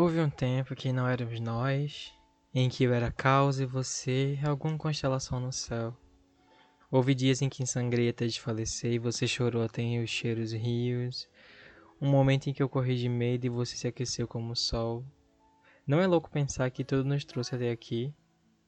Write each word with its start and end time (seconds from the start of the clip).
Houve 0.00 0.20
um 0.20 0.30
tempo 0.30 0.76
que 0.76 0.92
não 0.92 1.08
éramos 1.08 1.40
nós, 1.40 2.14
em 2.54 2.68
que 2.68 2.84
eu 2.84 2.94
era 2.94 3.10
causa 3.10 3.64
e 3.64 3.66
você, 3.66 4.38
alguma 4.46 4.78
constelação 4.78 5.40
no 5.40 5.52
céu. 5.52 5.92
Houve 6.88 7.16
dias 7.16 7.42
em 7.42 7.48
que 7.48 7.66
sangrei 7.66 8.08
até 8.08 8.24
desfalecer 8.24 8.92
e 8.92 8.98
você 9.00 9.26
chorou 9.26 9.60
até 9.60 9.82
em 9.82 10.00
os 10.00 10.08
cheiros 10.08 10.52
rios. 10.52 11.28
Um 12.00 12.08
momento 12.08 12.46
em 12.46 12.52
que 12.52 12.62
eu 12.62 12.68
corri 12.68 12.96
de 12.96 13.08
medo 13.08 13.46
e 13.46 13.48
você 13.48 13.74
se 13.74 13.88
aqueceu 13.88 14.28
como 14.28 14.52
o 14.52 14.56
sol. 14.56 15.04
Não 15.84 15.98
é 15.98 16.06
louco 16.06 16.30
pensar 16.30 16.70
que 16.70 16.84
tudo 16.84 17.02
nos 17.02 17.24
trouxe 17.24 17.56
até 17.56 17.72
aqui, 17.72 18.14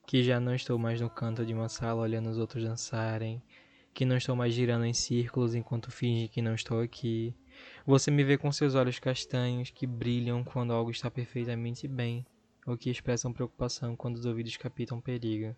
que 0.09 0.25
já 0.25 0.41
não 0.41 0.53
estou 0.53 0.81
mais 0.81 1.01
no 1.01 1.09
canto 1.09 1.47
de 1.47 1.55
uma 1.55 1.69
sala 1.69 2.03
olhando 2.03 2.29
os 2.29 2.39
outros 2.39 2.65
dançarem, 2.65 3.41
que 3.95 4.05
não 4.05 4.17
estou 4.17 4.35
mais 4.35 4.53
girando 4.53 4.85
em 4.85 4.93
círculos 4.93 5.55
enquanto 5.55 5.93
finge 5.93 6.27
que 6.27 6.43
não 6.43 6.57
estou 6.57 6.81
aqui. 6.81 7.37
Você 7.87 8.11
me 8.11 8.23
vê 8.23 8.37
com 8.37 8.53
seus 8.53 8.75
olhos 8.75 8.99
castanhos 8.99 9.71
que 9.71 9.87
brilham 9.87 10.45
quando 10.45 10.73
algo 10.73 10.91
está 10.91 11.11
perfeitamente 11.11 11.89
bem, 11.89 12.25
ou 12.67 12.77
que 12.77 12.91
expressam 12.91 13.33
preocupação 13.33 13.97
quando 13.97 14.17
os 14.17 14.27
ouvidos 14.27 14.57
captam 14.57 15.01
perigo. 15.01 15.57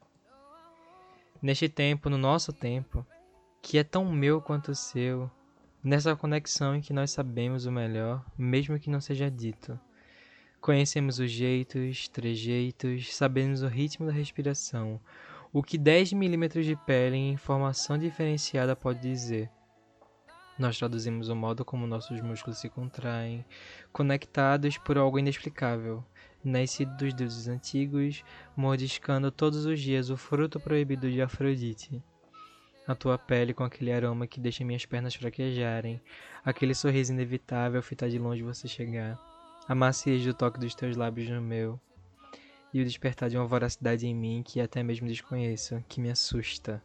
Neste 1.40 1.68
tempo, 1.68 2.08
no 2.08 2.16
nosso 2.16 2.52
tempo, 2.52 3.04
que 3.60 3.78
é 3.78 3.84
tão 3.84 4.04
meu 4.10 4.40
quanto 4.40 4.74
seu, 4.74 5.30
nessa 5.82 6.14
conexão 6.14 6.76
em 6.76 6.80
que 6.80 6.92
nós 6.92 7.10
sabemos 7.10 7.66
o 7.66 7.72
melhor, 7.72 8.24
mesmo 8.38 8.78
que 8.78 8.90
não 8.90 9.00
seja 9.00 9.30
dito. 9.30 9.78
Conhecemos 10.60 11.18
os 11.18 11.30
jeitos, 11.30 12.08
trejeitos, 12.08 13.14
sabemos 13.14 13.62
o 13.62 13.66
ritmo 13.66 14.06
da 14.06 14.12
respiração, 14.12 15.00
o 15.52 15.62
que 15.62 15.76
10 15.76 16.12
milímetros 16.12 16.64
de 16.64 16.76
pele 16.76 17.16
em 17.16 17.32
informação 17.32 17.98
diferenciada 17.98 18.76
pode 18.76 19.00
dizer. 19.00 19.50
Nós 20.62 20.78
traduzimos 20.78 21.28
o 21.28 21.34
modo 21.34 21.64
como 21.64 21.88
nossos 21.88 22.20
músculos 22.20 22.60
se 22.60 22.68
contraem, 22.68 23.44
conectados 23.92 24.78
por 24.78 24.96
algo 24.96 25.18
inexplicável, 25.18 26.04
nascido 26.44 26.96
dos 26.96 27.12
deuses 27.12 27.48
antigos, 27.48 28.22
mordiscando 28.56 29.32
todos 29.32 29.66
os 29.66 29.80
dias 29.80 30.08
o 30.08 30.16
fruto 30.16 30.60
proibido 30.60 31.10
de 31.10 31.20
Afrodite. 31.20 32.00
A 32.86 32.94
tua 32.94 33.18
pele 33.18 33.52
com 33.52 33.64
aquele 33.64 33.92
aroma 33.92 34.28
que 34.28 34.38
deixa 34.38 34.64
minhas 34.64 34.86
pernas 34.86 35.16
fraquejarem, 35.16 36.00
aquele 36.44 36.76
sorriso 36.76 37.12
inevitável 37.12 37.82
fitar 37.82 38.08
de 38.08 38.20
longe 38.20 38.44
você 38.44 38.68
chegar, 38.68 39.18
a 39.66 39.74
maciez 39.74 40.24
do 40.24 40.32
toque 40.32 40.60
dos 40.60 40.76
teus 40.76 40.96
lábios 40.96 41.28
no 41.28 41.42
meu, 41.42 41.80
e 42.72 42.80
o 42.80 42.84
despertar 42.84 43.28
de 43.28 43.36
uma 43.36 43.48
voracidade 43.48 44.06
em 44.06 44.14
mim 44.14 44.44
que 44.46 44.60
até 44.60 44.80
mesmo 44.80 45.08
desconheço, 45.08 45.84
que 45.88 46.00
me 46.00 46.08
assusta. 46.08 46.80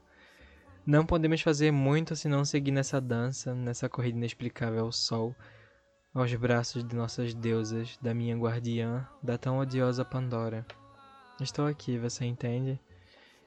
Não 0.87 1.05
podemos 1.05 1.41
fazer 1.41 1.69
muito 1.69 2.15
se 2.15 2.29
não 2.29 2.45
seguir 2.45 2.71
nessa 2.71 3.01
dança, 3.01 3.53
nessa 3.53 3.89
corrida 3.89 4.17
inexplicável 4.17 4.85
ao 4.85 4.91
sol, 4.93 5.35
aos 6.13 6.33
braços 6.35 6.81
de 6.81 6.95
nossas 6.95 7.33
deusas, 7.33 7.97
da 8.01 8.13
minha 8.13 8.37
guardiã, 8.37 9.05
da 9.21 9.37
tão 9.37 9.57
odiosa 9.57 10.05
Pandora. 10.05 10.65
Estou 11.41 11.67
aqui, 11.67 11.97
você 11.97 12.23
entende? 12.23 12.79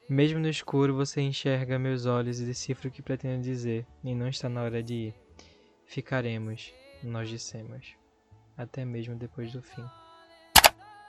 Mesmo 0.07 0.37
no 0.37 0.47
escuro 0.47 0.93
você 0.93 1.19
enxerga 1.19 1.79
meus 1.79 2.05
olhos 2.05 2.39
e 2.39 2.45
decifra 2.45 2.89
o 2.89 2.91
que 2.91 3.01
pretendo 3.01 3.41
dizer, 3.41 3.87
e 4.03 4.13
não 4.13 4.27
está 4.27 4.47
na 4.47 4.61
hora 4.61 4.83
de 4.83 4.93
ir. 4.93 5.15
Ficaremos, 5.87 6.71
nós 7.01 7.27
dissemos, 7.27 7.95
até 8.55 8.85
mesmo 8.85 9.15
depois 9.15 9.51
do 9.51 9.63
fim. 9.63 9.83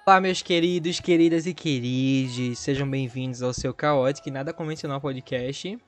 Olá, 0.06 0.19
meus 0.19 0.41
queridos, 0.41 0.98
queridas 0.98 1.44
e 1.44 1.53
queridos, 1.53 2.58
sejam 2.58 2.91
bem-vindos 2.91 3.42
ao 3.42 3.53
seu 3.53 3.75
caótico 3.75 4.30
e 4.30 4.33
nada 4.33 4.55
convencional 4.55 4.98
podcast. 4.98 5.78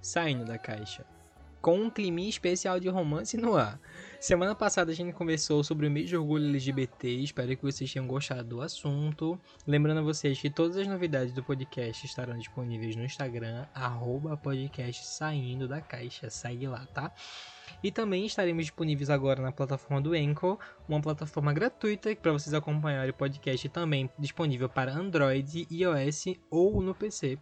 Saindo 0.00 0.44
da 0.44 0.56
caixa. 0.56 1.04
Com 1.66 1.80
um 1.80 1.90
clima 1.90 2.20
especial 2.20 2.78
de 2.78 2.88
romance 2.88 3.36
no 3.36 3.56
ar. 3.56 3.80
Semana 4.20 4.54
passada 4.54 4.92
a 4.92 4.94
gente 4.94 5.12
conversou 5.12 5.64
sobre 5.64 5.88
o 5.88 5.90
mês 5.90 6.08
de 6.08 6.16
orgulho 6.16 6.46
LGBT. 6.46 7.08
Espero 7.08 7.56
que 7.56 7.62
vocês 7.64 7.92
tenham 7.92 8.06
gostado 8.06 8.44
do 8.44 8.62
assunto. 8.62 9.36
Lembrando 9.66 9.98
a 9.98 10.02
vocês 10.04 10.40
que 10.40 10.48
todas 10.48 10.76
as 10.76 10.86
novidades 10.86 11.32
do 11.32 11.42
podcast 11.42 12.06
estarão 12.06 12.38
disponíveis 12.38 12.94
no 12.94 13.04
Instagram, 13.04 13.66
arroba 13.74 14.36
podcast 14.36 15.04
saindo 15.04 15.66
da 15.66 15.80
caixa. 15.80 16.30
Segue 16.30 16.68
lá, 16.68 16.86
tá? 16.94 17.12
E 17.82 17.90
também 17.90 18.24
estaremos 18.24 18.66
disponíveis 18.66 19.10
agora 19.10 19.42
na 19.42 19.50
plataforma 19.50 20.00
do 20.00 20.12
Anchor, 20.12 20.60
uma 20.88 21.00
plataforma 21.00 21.52
gratuita 21.52 22.14
para 22.14 22.30
vocês 22.30 22.54
acompanharem 22.54 23.10
o 23.10 23.14
podcast 23.14 23.68
também 23.70 24.08
disponível 24.16 24.68
para 24.68 24.92
Android, 24.92 25.66
iOS 25.68 26.26
ou 26.48 26.80
no 26.80 26.94
PC. 26.94 27.36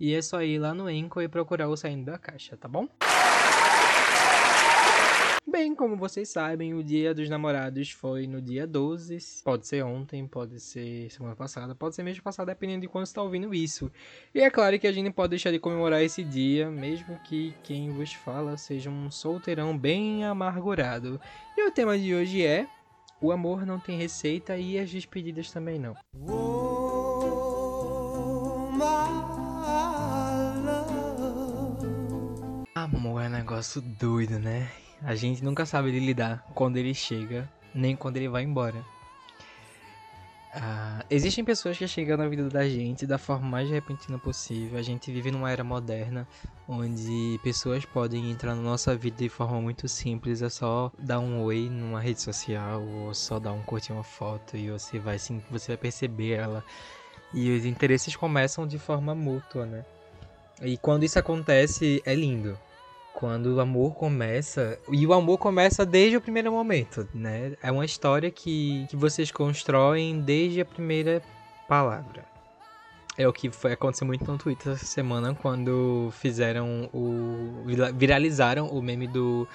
E 0.00 0.14
é 0.14 0.22
só 0.22 0.40
ir 0.40 0.58
lá 0.58 0.72
no 0.72 0.86
Anchor 0.86 1.22
e 1.22 1.28
procurar 1.28 1.68
o 1.68 1.76
Saindo 1.76 2.06
da 2.06 2.16
Caixa, 2.16 2.56
tá 2.56 2.66
bom? 2.66 2.88
Bem, 5.56 5.74
como 5.74 5.96
vocês 5.96 6.28
sabem, 6.28 6.74
o 6.74 6.84
Dia 6.84 7.14
dos 7.14 7.30
Namorados 7.30 7.90
foi 7.90 8.26
no 8.26 8.42
dia 8.42 8.66
12. 8.66 9.42
Pode 9.42 9.66
ser 9.66 9.82
ontem, 9.82 10.26
pode 10.26 10.60
ser 10.60 11.10
semana 11.10 11.34
passada, 11.34 11.74
pode 11.74 11.94
ser 11.94 12.02
mês 12.02 12.20
passado, 12.20 12.48
dependendo 12.48 12.82
de 12.82 12.88
quando 12.88 13.06
está 13.06 13.22
ouvindo 13.22 13.54
isso. 13.54 13.90
E 14.34 14.42
é 14.42 14.50
claro 14.50 14.78
que 14.78 14.86
a 14.86 14.92
gente 14.92 15.10
pode 15.10 15.30
deixar 15.30 15.50
de 15.50 15.58
comemorar 15.58 16.02
esse 16.02 16.22
dia, 16.22 16.70
mesmo 16.70 17.18
que 17.20 17.54
quem 17.62 17.90
vos 17.90 18.12
fala 18.12 18.58
seja 18.58 18.90
um 18.90 19.10
solteirão 19.10 19.78
bem 19.78 20.26
amargurado. 20.26 21.18
E 21.56 21.66
o 21.66 21.70
tema 21.70 21.98
de 21.98 22.14
hoje 22.14 22.44
é: 22.44 22.68
O 23.18 23.32
amor 23.32 23.64
não 23.64 23.80
tem 23.80 23.96
receita 23.96 24.58
e 24.58 24.78
as 24.78 24.90
despedidas 24.90 25.50
também 25.50 25.78
não. 25.78 25.96
Amor 32.74 33.22
é 33.22 33.26
um 33.28 33.30
negócio 33.30 33.80
doido, 33.80 34.38
né? 34.38 34.70
A 35.02 35.14
gente 35.14 35.44
nunca 35.44 35.66
sabe 35.66 35.90
lidar 35.98 36.44
quando 36.54 36.76
ele 36.76 36.94
chega, 36.94 37.48
nem 37.74 37.94
quando 37.94 38.16
ele 38.16 38.28
vai 38.28 38.42
embora. 38.42 38.84
Ah, 40.58 41.04
existem 41.10 41.44
pessoas 41.44 41.76
que 41.76 41.86
chegam 41.86 42.16
na 42.16 42.26
vida 42.26 42.48
da 42.48 42.66
gente 42.66 43.06
da 43.06 43.18
forma 43.18 43.46
mais 43.46 43.68
repentina 43.68 44.18
possível. 44.18 44.78
A 44.78 44.82
gente 44.82 45.12
vive 45.12 45.30
numa 45.30 45.50
era 45.50 45.62
moderna 45.62 46.26
onde 46.66 47.38
pessoas 47.42 47.84
podem 47.84 48.30
entrar 48.30 48.54
na 48.54 48.62
nossa 48.62 48.96
vida 48.96 49.18
de 49.18 49.28
forma 49.28 49.60
muito 49.60 49.86
simples. 49.86 50.40
É 50.40 50.48
só 50.48 50.90
dar 50.98 51.20
um 51.20 51.42
oi 51.42 51.68
numa 51.68 52.00
rede 52.00 52.22
social 52.22 52.82
ou 52.82 53.12
só 53.12 53.38
dar 53.38 53.52
um 53.52 53.62
curtir 53.62 53.92
uma 53.92 54.02
foto 54.02 54.56
e 54.56 54.70
você 54.70 54.98
vai, 54.98 55.18
sim, 55.18 55.42
você 55.50 55.68
vai 55.72 55.76
perceber 55.76 56.32
ela. 56.32 56.64
E 57.34 57.50
os 57.50 57.66
interesses 57.66 58.16
começam 58.16 58.66
de 58.66 58.78
forma 58.78 59.14
mútua, 59.14 59.66
né? 59.66 59.84
E 60.62 60.78
quando 60.78 61.04
isso 61.04 61.18
acontece, 61.18 62.00
é 62.06 62.14
lindo 62.14 62.58
quando 63.16 63.46
o 63.46 63.60
amor 63.60 63.94
começa. 63.94 64.78
E 64.92 65.06
o 65.06 65.14
amor 65.14 65.38
começa 65.38 65.86
desde 65.86 66.18
o 66.18 66.20
primeiro 66.20 66.52
momento, 66.52 67.08
né? 67.14 67.56
É 67.62 67.72
uma 67.72 67.84
história 67.84 68.30
que, 68.30 68.86
que 68.90 68.94
vocês 68.94 69.32
constroem 69.32 70.20
desde 70.20 70.60
a 70.60 70.66
primeira 70.66 71.22
palavra. 71.66 72.26
É 73.16 73.26
o 73.26 73.32
que 73.32 73.50
foi 73.50 73.72
aconteceu 73.72 74.06
muito 74.06 74.30
no 74.30 74.36
Twitter 74.36 74.74
essa 74.74 74.84
semana 74.84 75.34
quando 75.34 76.10
fizeram 76.12 76.90
o. 76.92 77.64
viralizaram 77.94 78.68
o 78.68 78.82
meme 78.82 79.08
do 79.08 79.48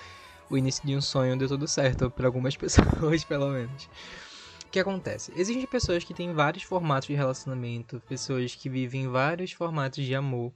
o 0.49 0.57
início 0.57 0.85
de 0.85 0.95
um 0.95 1.01
sonho 1.01 1.37
deu 1.37 1.47
tudo 1.47 1.67
certo, 1.67 2.09
para 2.09 2.27
algumas 2.27 2.57
pessoas, 2.57 3.23
pelo 3.23 3.49
menos. 3.49 3.85
O 4.65 4.71
que 4.71 4.79
acontece? 4.79 5.31
Existem 5.35 5.67
pessoas 5.67 6.03
que 6.03 6.15
têm 6.15 6.33
vários 6.33 6.63
formatos 6.63 7.07
de 7.07 7.13
relacionamento, 7.13 8.01
pessoas 8.09 8.55
que 8.55 8.67
vivem 8.67 9.07
vários 9.07 9.51
formatos 9.51 10.03
de 10.03 10.15
amor. 10.15 10.51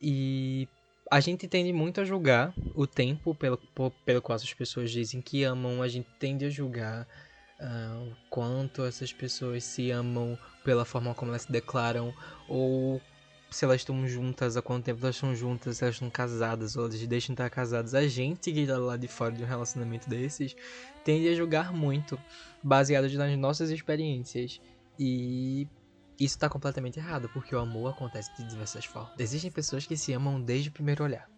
E 0.00 0.68
a 1.12 1.20
gente 1.20 1.46
tende 1.46 1.74
muito 1.74 2.00
a 2.00 2.04
julgar 2.06 2.54
o 2.74 2.86
tempo 2.86 3.34
pelo, 3.34 3.58
pelo 4.02 4.22
qual 4.22 4.34
as 4.34 4.54
pessoas 4.54 4.90
dizem 4.90 5.20
que 5.20 5.44
amam, 5.44 5.82
a 5.82 5.86
gente 5.86 6.08
tende 6.18 6.46
a 6.46 6.48
julgar 6.48 7.06
uh, 7.60 8.08
o 8.08 8.16
quanto 8.30 8.82
essas 8.82 9.12
pessoas 9.12 9.62
se 9.62 9.90
amam 9.90 10.38
pela 10.64 10.86
forma 10.86 11.14
como 11.14 11.30
elas 11.30 11.42
se 11.42 11.52
declaram, 11.52 12.14
ou 12.48 12.98
se 13.50 13.62
elas 13.66 13.82
estão 13.82 14.08
juntas, 14.08 14.56
há 14.56 14.62
quanto 14.62 14.86
tempo 14.86 15.00
elas 15.02 15.16
estão 15.16 15.36
juntas, 15.36 15.76
se 15.76 15.84
elas 15.84 15.96
estão 15.96 16.08
casadas, 16.08 16.76
ou 16.76 16.86
elas 16.86 17.06
deixam 17.06 17.34
de 17.34 17.42
estar 17.42 17.50
casadas. 17.50 17.94
A 17.94 18.08
gente 18.08 18.50
que 18.50 18.60
está 18.60 18.78
lá 18.78 18.96
de 18.96 19.06
fora 19.06 19.32
de 19.32 19.44
um 19.44 19.46
relacionamento 19.46 20.08
desses 20.08 20.56
tende 21.04 21.28
a 21.28 21.34
julgar 21.34 21.74
muito, 21.74 22.18
baseado 22.62 23.06
nas 23.18 23.36
nossas 23.36 23.68
experiências. 23.68 24.62
E 24.98 25.68
isso 26.24 26.36
está 26.36 26.48
completamente 26.48 26.98
errado, 26.98 27.28
porque 27.32 27.54
o 27.54 27.58
amor 27.58 27.90
acontece 27.90 28.30
de 28.36 28.44
diversas 28.44 28.84
formas. 28.84 29.18
Existem 29.18 29.50
pessoas 29.50 29.86
que 29.86 29.96
se 29.96 30.12
amam 30.12 30.40
desde 30.40 30.68
o 30.68 30.72
primeiro 30.72 31.02
olhar. 31.02 31.28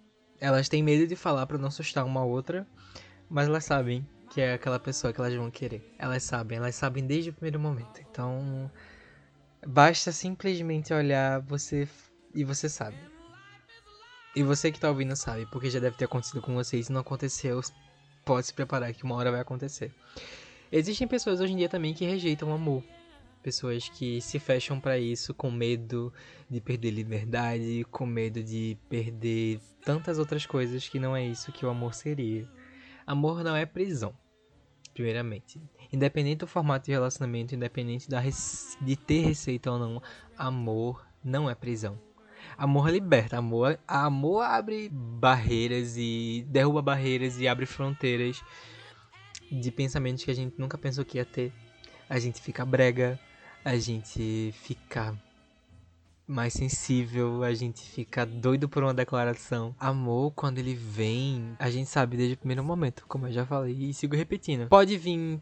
Elas 0.41 0.69
têm 0.69 0.83
medo 0.83 1.07
de 1.07 1.17
falar 1.17 1.47
para 1.47 1.59
não 1.59 1.69
assustar 1.69 2.05
uma 2.05 2.25
outra, 2.25 2.67
mas 3.29 3.47
elas 3.49 3.65
sabem 3.65 4.07
que 4.31 4.41
é 4.41 4.55
aquela 4.55 4.79
pessoa 4.79 5.13
que 5.13 5.21
elas 5.21 5.35
vão 5.35 5.51
querer. 5.51 5.95
Elas 5.99 6.23
sabem, 6.25 6.59
elas 6.59 6.75
sabem 6.75 7.07
desde 7.07 7.31
o 7.31 7.33
primeiro 7.33 7.59
momento. 7.59 8.01
Então, 8.11 8.71
basta 9.67 10.13
simplesmente 10.13 10.93
olhar 10.93 11.41
você 11.41 11.89
e 12.35 12.45
você 12.45 12.69
sabe. 12.69 12.97
E 14.37 14.43
você 14.43 14.73
que 14.73 14.81
tá 14.81 14.89
ouvindo 14.89 15.15
sabe, 15.15 15.47
porque 15.47 15.71
já 15.71 15.79
deve 15.79 15.97
ter 15.97 16.07
acontecido 16.07 16.43
com 16.43 16.55
vocês. 16.55 16.87
Se 16.87 16.93
não 16.93 17.01
aconteceu, 17.01 17.61
pode 18.25 18.49
se 18.49 18.53
preparar 18.53 18.93
que 18.93 19.05
uma 19.05 19.15
hora 19.15 19.31
vai 19.31 19.41
acontecer. 19.41 19.95
Existem 20.73 21.07
pessoas 21.07 21.41
hoje 21.41 21.53
em 21.53 21.57
dia 21.57 21.69
também 21.69 21.95
que 21.95 22.05
rejeitam 22.05 22.51
o 22.51 22.55
amor 22.55 22.83
pessoas 23.45 23.91
que 23.91 24.23
se 24.23 24.39
fecham 24.39 24.81
para 24.81 24.99
isso 24.99 25.35
com 25.35 25.51
medo 25.51 26.11
de 26.49 26.63
perder 26.63 26.91
liberdade, 26.91 27.85
com 27.91 28.07
medo 28.07 28.43
de 28.43 28.79
perder 28.89 29.61
tantas 29.85 30.19
outras 30.19 30.47
coisas 30.47 30.89
que 30.89 30.99
não 30.99 31.15
é 31.15 31.23
isso 31.23 31.53
que 31.53 31.67
o 31.67 31.69
amor 31.69 31.93
seria. 31.93 32.49
Amor 33.07 33.45
não 33.45 33.55
é 33.55 33.67
prisão. 33.67 34.15
primeiramente. 34.95 35.61
Independente 35.93 36.39
do 36.39 36.47
formato 36.47 36.87
de 36.87 36.93
relacionamento, 36.93 37.55
independente 37.55 38.09
da 38.09 38.23
de 38.81 38.97
ter 38.97 39.27
receita 39.27 39.71
ou 39.71 39.79
não, 39.79 40.03
amor 40.39 41.07
não 41.23 41.51
é 41.51 41.55
prisão. 41.55 42.01
Amor 42.57 42.89
liberta, 42.91 43.37
amor, 43.37 43.79
amor 43.87 44.43
abre 44.43 44.89
barreiras 44.91 45.97
e 45.97 46.47
derruba 46.49 46.81
barreiras 46.81 47.39
e 47.39 47.49
abre 47.49 47.67
fronteiras 47.67 48.43
de 49.51 49.71
pensamentos 49.71 50.25
que 50.25 50.31
a 50.31 50.35
gente 50.35 50.59
nunca 50.59 50.79
pensou 50.79 51.05
que 51.05 51.19
ia 51.19 51.25
ter. 51.25 51.53
A 52.09 52.19
gente 52.19 52.41
fica 52.41 52.65
brega, 52.65 53.19
a 53.65 53.77
gente 53.77 54.53
fica 54.53 55.17
mais 56.27 56.53
sensível, 56.53 57.43
a 57.43 57.55
gente 57.55 57.83
fica 57.83 58.27
doido 58.27 58.69
por 58.69 58.83
uma 58.83 58.93
declaração. 58.95 59.75
Amor, 59.79 60.33
quando 60.33 60.59
ele 60.59 60.75
vem, 60.75 61.55
a 61.59 61.71
gente 61.71 61.89
sabe 61.89 62.17
desde 62.17 62.35
o 62.35 62.39
primeiro 62.39 62.63
momento, 62.63 63.05
como 63.09 63.27
eu 63.27 63.33
já 63.33 63.47
falei 63.47 63.75
e 63.75 63.95
sigo 63.95 64.15
repetindo. 64.15 64.69
Pode 64.69 64.97
vir 64.99 65.41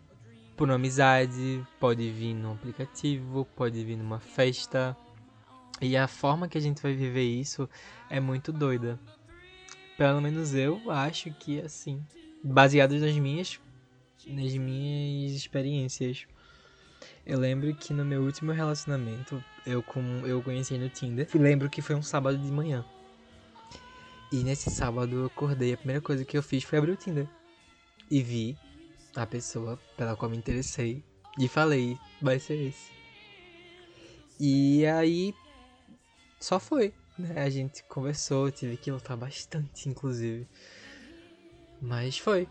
por 0.56 0.68
uma 0.68 0.76
amizade, 0.76 1.66
pode 1.80 2.08
vir 2.10 2.34
num 2.34 2.52
aplicativo, 2.52 3.44
pode 3.56 3.84
vir 3.84 3.96
numa 3.96 4.20
festa. 4.20 4.96
E 5.80 5.96
a 5.96 6.06
forma 6.06 6.48
que 6.48 6.56
a 6.56 6.60
gente 6.60 6.80
vai 6.80 6.94
viver 6.94 7.24
isso 7.24 7.68
é 8.08 8.20
muito 8.20 8.52
doida. 8.52 9.00
Pelo 9.98 10.20
menos 10.20 10.54
eu 10.54 10.90
acho 10.90 11.32
que 11.32 11.58
é 11.58 11.64
assim. 11.64 12.04
Baseado 12.42 12.98
nas 12.98 13.16
minhas 13.16 13.60
nas 14.26 14.54
minhas 14.54 15.32
experiências. 15.32 16.26
Eu 17.26 17.38
lembro 17.38 17.74
que 17.74 17.92
no 17.92 18.04
meu 18.04 18.22
último 18.22 18.52
relacionamento, 18.52 19.42
eu 19.66 19.82
com 19.82 20.00
eu 20.26 20.42
conheci 20.42 20.76
no 20.78 20.88
Tinder. 20.88 21.28
E 21.34 21.38
lembro 21.38 21.70
que 21.70 21.82
foi 21.82 21.94
um 21.94 22.02
sábado 22.02 22.38
de 22.38 22.50
manhã. 22.50 22.84
E 24.32 24.42
nesse 24.42 24.70
sábado 24.70 25.14
eu 25.14 25.26
acordei, 25.26 25.74
a 25.74 25.76
primeira 25.76 26.00
coisa 26.00 26.24
que 26.24 26.36
eu 26.36 26.42
fiz 26.42 26.64
foi 26.64 26.78
abrir 26.78 26.92
o 26.92 26.96
Tinder. 26.96 27.28
E 28.10 28.22
vi 28.22 28.58
a 29.14 29.26
pessoa 29.26 29.78
pela 29.96 30.16
qual 30.16 30.30
me 30.30 30.36
interessei. 30.36 31.04
E 31.38 31.48
falei, 31.48 31.98
vai 32.20 32.38
ser 32.38 32.54
esse. 32.54 32.90
E 34.40 34.84
aí 34.86 35.34
só 36.40 36.58
foi. 36.58 36.92
Né? 37.18 37.40
A 37.40 37.50
gente 37.50 37.82
conversou, 37.84 38.50
tive 38.50 38.76
que 38.76 38.90
lutar 38.90 39.16
bastante, 39.16 39.88
inclusive. 39.88 40.46
Mas 41.80 42.18
foi. 42.18 42.48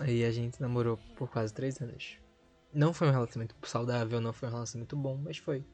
Aí 0.00 0.24
a 0.24 0.30
gente 0.30 0.60
namorou 0.60 0.98
por 1.16 1.28
quase 1.28 1.52
três 1.52 1.80
anos. 1.80 2.16
Não 2.74 2.92
foi 2.92 3.08
um 3.08 3.12
relacionamento 3.12 3.54
saudável, 3.62 4.20
não 4.20 4.32
foi 4.32 4.48
um 4.48 4.52
relacionamento 4.52 4.96
bom, 4.96 5.16
mas 5.22 5.38
foi. 5.38 5.64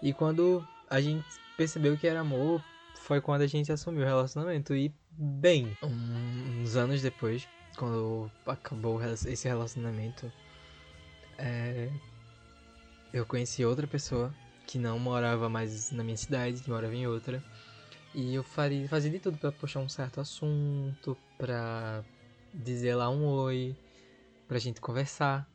E 0.00 0.12
quando 0.12 0.66
a 0.88 1.00
gente 1.00 1.26
percebeu 1.56 1.96
que 1.96 2.06
era 2.06 2.20
amor, 2.20 2.62
foi 2.94 3.20
quando 3.20 3.42
a 3.42 3.46
gente 3.46 3.70
assumiu 3.70 4.02
o 4.02 4.06
relacionamento. 4.06 4.74
E, 4.74 4.92
bem, 5.10 5.76
uns 5.82 6.74
anos 6.76 7.02
depois, 7.02 7.46
quando 7.76 8.30
acabou 8.46 9.00
esse 9.02 9.46
relacionamento, 9.46 10.32
é... 11.36 11.90
eu 13.12 13.26
conheci 13.26 13.64
outra 13.64 13.86
pessoa 13.86 14.34
que 14.66 14.78
não 14.78 14.98
morava 14.98 15.48
mais 15.48 15.90
na 15.90 16.04
minha 16.04 16.16
cidade, 16.16 16.62
que 16.62 16.70
morava 16.70 16.94
em 16.94 17.06
outra. 17.06 17.42
E 18.14 18.34
eu 18.34 18.42
faria, 18.42 18.88
fazia 18.88 19.10
de 19.10 19.18
tudo 19.18 19.36
para 19.36 19.52
puxar 19.52 19.80
um 19.80 19.88
certo 19.88 20.20
assunto, 20.20 21.16
pra 21.36 22.02
dizer 22.52 22.94
lá 22.94 23.10
um 23.10 23.24
oi, 23.26 23.76
pra 24.46 24.58
gente 24.58 24.80
conversar. 24.80 25.48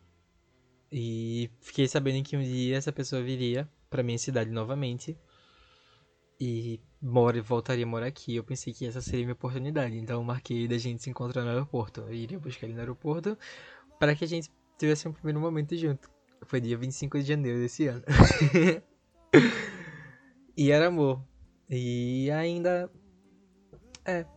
E 0.96 1.50
fiquei 1.60 1.88
sabendo 1.88 2.24
que 2.24 2.38
um 2.38 2.44
dia 2.44 2.78
essa 2.78 2.92
pessoa 2.92 3.20
viria 3.20 3.68
pra 3.90 4.04
minha 4.04 4.18
cidade 4.20 4.52
novamente. 4.52 5.18
E 6.40 6.80
mora, 7.02 7.42
voltaria 7.42 7.84
a 7.84 7.88
morar 7.88 8.06
aqui. 8.06 8.36
Eu 8.36 8.44
pensei 8.44 8.72
que 8.74 8.86
essa 8.86 9.02
seria 9.02 9.26
minha 9.26 9.34
oportunidade. 9.34 9.98
Então 9.98 10.24
marquei 10.24 10.68
da 10.68 10.78
gente 10.78 11.02
se 11.02 11.10
encontrar 11.10 11.42
no 11.42 11.50
aeroporto. 11.50 12.02
Eu 12.02 12.14
iria 12.14 12.38
buscar 12.38 12.68
ele 12.68 12.76
no 12.76 12.80
aeroporto 12.82 13.36
para 14.00 14.16
que 14.16 14.24
a 14.24 14.28
gente 14.28 14.52
tivesse 14.78 15.08
um 15.08 15.14
primeiro 15.14 15.40
momento 15.40 15.76
junto. 15.76 16.08
Foi 16.44 16.62
dia 16.62 16.78
25 16.78 17.18
de 17.18 17.26
janeiro 17.26 17.58
desse 17.58 17.88
ano. 17.88 18.04
e 20.56 20.70
era 20.70 20.90
amor. 20.90 21.24
E 21.68 22.30
ainda. 22.30 22.88
É. 24.06 24.28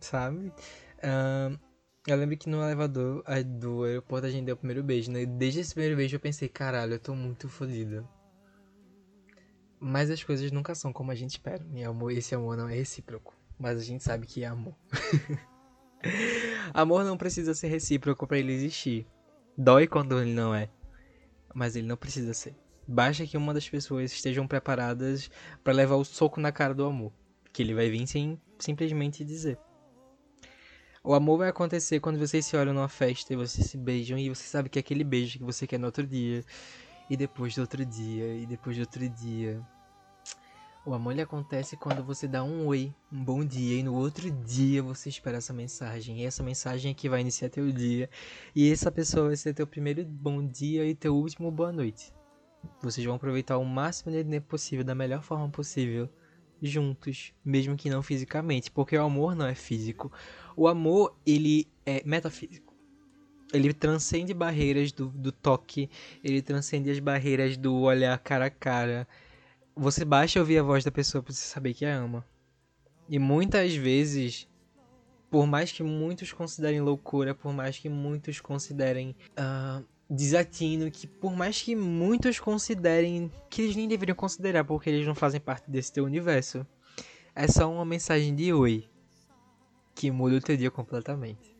Sabe? 0.00 0.52
Uh, 0.98 1.56
eu 2.06 2.16
lembro 2.16 2.36
que 2.36 2.48
no 2.48 2.62
elevador 2.62 3.22
do 3.44 3.84
aeroporto 3.84 4.26
a 4.26 4.30
gente 4.30 4.46
deu 4.46 4.54
o 4.54 4.58
primeiro 4.58 4.82
beijo, 4.82 5.10
né? 5.10 5.26
Desde 5.26 5.60
esse 5.60 5.74
primeiro 5.74 5.96
beijo 5.96 6.16
eu 6.16 6.20
pensei, 6.20 6.48
caralho, 6.48 6.94
eu 6.94 6.98
tô 6.98 7.14
muito 7.14 7.48
fodida. 7.48 8.08
Mas 9.78 10.10
as 10.10 10.22
coisas 10.22 10.50
nunca 10.50 10.74
são 10.74 10.92
como 10.92 11.10
a 11.10 11.14
gente 11.14 11.30
espera. 11.30 11.64
E 11.74 11.84
amor, 11.84 12.12
esse 12.12 12.34
amor 12.34 12.56
não 12.56 12.68
é 12.68 12.74
recíproco. 12.74 13.34
Mas 13.58 13.78
a 13.78 13.82
gente 13.82 14.02
sabe 14.02 14.26
que 14.26 14.42
é 14.42 14.46
amor. 14.46 14.74
amor 16.72 17.04
não 17.04 17.16
precisa 17.16 17.54
ser 17.54 17.68
recíproco 17.68 18.26
para 18.26 18.38
ele 18.38 18.52
existir. 18.52 19.06
Dói 19.56 19.86
quando 19.86 20.18
ele 20.20 20.32
não 20.32 20.54
é. 20.54 20.70
Mas 21.54 21.76
ele 21.76 21.86
não 21.86 21.96
precisa 21.96 22.32
ser. 22.32 22.54
Basta 22.86 23.26
que 23.26 23.36
uma 23.36 23.54
das 23.54 23.68
pessoas 23.68 24.10
estejam 24.12 24.46
preparadas 24.46 25.30
para 25.62 25.72
levar 25.72 25.96
o 25.96 26.04
soco 26.04 26.40
na 26.40 26.50
cara 26.50 26.74
do 26.74 26.84
amor. 26.84 27.12
Que 27.52 27.62
ele 27.62 27.74
vai 27.74 27.90
vir 27.90 28.06
sem 28.06 28.40
simplesmente 28.58 29.24
dizer. 29.24 29.58
O 31.02 31.14
amor 31.14 31.38
vai 31.38 31.48
acontecer 31.48 31.98
quando 31.98 32.18
vocês 32.18 32.44
se 32.44 32.54
olham 32.54 32.74
numa 32.74 32.88
festa 32.88 33.32
e 33.32 33.36
vocês 33.36 33.66
se 33.66 33.78
beijam 33.78 34.18
e 34.18 34.28
você 34.28 34.44
sabe 34.44 34.68
que 34.68 34.78
é 34.78 34.80
aquele 34.80 35.02
beijo 35.02 35.38
que 35.38 35.44
você 35.44 35.66
quer 35.66 35.78
no 35.78 35.86
outro 35.86 36.06
dia. 36.06 36.44
E 37.08 37.16
depois 37.16 37.54
do 37.54 37.62
outro 37.62 37.84
dia, 37.86 38.34
e 38.36 38.44
depois 38.44 38.76
do 38.76 38.80
outro 38.80 39.08
dia. 39.08 39.66
O 40.84 40.92
amor 40.92 41.12
ele 41.12 41.22
acontece 41.22 41.74
quando 41.74 42.04
você 42.04 42.28
dá 42.28 42.44
um 42.44 42.66
oi, 42.66 42.94
um 43.10 43.24
bom 43.24 43.42
dia, 43.42 43.80
e 43.80 43.82
no 43.82 43.94
outro 43.94 44.30
dia 44.30 44.82
você 44.82 45.08
espera 45.08 45.38
essa 45.38 45.54
mensagem. 45.54 46.20
E 46.20 46.26
essa 46.26 46.42
mensagem 46.42 46.90
é 46.90 46.94
que 46.94 47.08
vai 47.08 47.22
iniciar 47.22 47.48
teu 47.48 47.72
dia. 47.72 48.08
E 48.54 48.70
essa 48.70 48.92
pessoa 48.92 49.28
vai 49.28 49.36
ser 49.36 49.54
teu 49.54 49.66
primeiro 49.66 50.04
bom 50.04 50.46
dia 50.46 50.84
e 50.84 50.94
teu 50.94 51.16
último 51.16 51.50
boa 51.50 51.72
noite. 51.72 52.12
Vocês 52.82 53.06
vão 53.06 53.16
aproveitar 53.16 53.56
o 53.56 53.64
máximo 53.64 54.12
de 54.12 54.40
possível, 54.40 54.84
da 54.84 54.94
melhor 54.94 55.22
forma 55.22 55.48
possível, 55.48 56.10
juntos, 56.62 57.32
mesmo 57.44 57.76
que 57.76 57.90
não 57.90 58.02
fisicamente, 58.02 58.70
porque 58.70 58.96
o 58.96 59.02
amor 59.02 59.34
não 59.34 59.46
é 59.46 59.54
físico. 59.54 60.12
O 60.56 60.68
amor, 60.68 61.16
ele 61.26 61.66
é 61.86 62.02
metafísico. 62.04 62.74
Ele 63.52 63.72
transcende 63.72 64.32
barreiras 64.32 64.92
do, 64.92 65.08
do 65.08 65.32
toque, 65.32 65.90
ele 66.22 66.40
transcende 66.40 66.90
as 66.90 67.00
barreiras 67.00 67.56
do 67.56 67.80
olhar 67.80 68.16
cara 68.18 68.46
a 68.46 68.50
cara. 68.50 69.08
Você 69.74 70.04
basta 70.04 70.38
ouvir 70.38 70.58
a 70.58 70.62
voz 70.62 70.84
da 70.84 70.90
pessoa 70.90 71.22
pra 71.22 71.32
você 71.32 71.44
saber 71.44 71.74
que 71.74 71.84
a 71.84 71.96
ama. 71.96 72.24
E 73.08 73.18
muitas 73.18 73.74
vezes, 73.74 74.48
por 75.30 75.46
mais 75.46 75.72
que 75.72 75.82
muitos 75.82 76.32
considerem 76.32 76.80
loucura, 76.80 77.34
por 77.34 77.52
mais 77.52 77.76
que 77.76 77.88
muitos 77.88 78.40
considerem 78.40 79.16
uh, 79.30 79.84
desatino, 80.10 80.90
que 80.90 81.06
por 81.06 81.36
mais 81.36 81.62
que 81.62 81.76
muitos 81.76 82.40
considerem 82.40 83.30
que 83.48 83.62
eles 83.62 83.76
nem 83.76 83.86
deveriam 83.86 84.16
considerar 84.16 84.64
porque 84.64 84.90
eles 84.90 85.06
não 85.06 85.14
fazem 85.14 85.40
parte 85.40 85.70
desse 85.70 85.92
teu 85.92 86.04
universo, 86.04 86.66
é 87.34 87.46
só 87.46 87.70
uma 87.70 87.84
mensagem 87.84 88.34
de 88.34 88.52
oi 88.52 88.90
que 89.94 90.10
muda 90.10 90.36
o 90.36 90.40
teu 90.40 90.56
dia 90.56 90.70
completamente. 90.70 91.56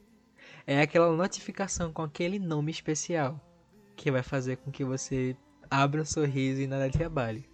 É 0.66 0.80
aquela 0.80 1.14
notificação 1.14 1.92
com 1.92 2.02
aquele 2.02 2.38
nome 2.38 2.72
especial 2.72 3.40
que 3.96 4.10
vai 4.10 4.22
fazer 4.22 4.56
com 4.56 4.70
que 4.70 4.84
você 4.84 5.36
abra 5.70 6.02
um 6.02 6.04
sorriso 6.04 6.60
e 6.60 6.66
nada 6.66 6.90
te 6.90 7.02
abale. 7.04 7.48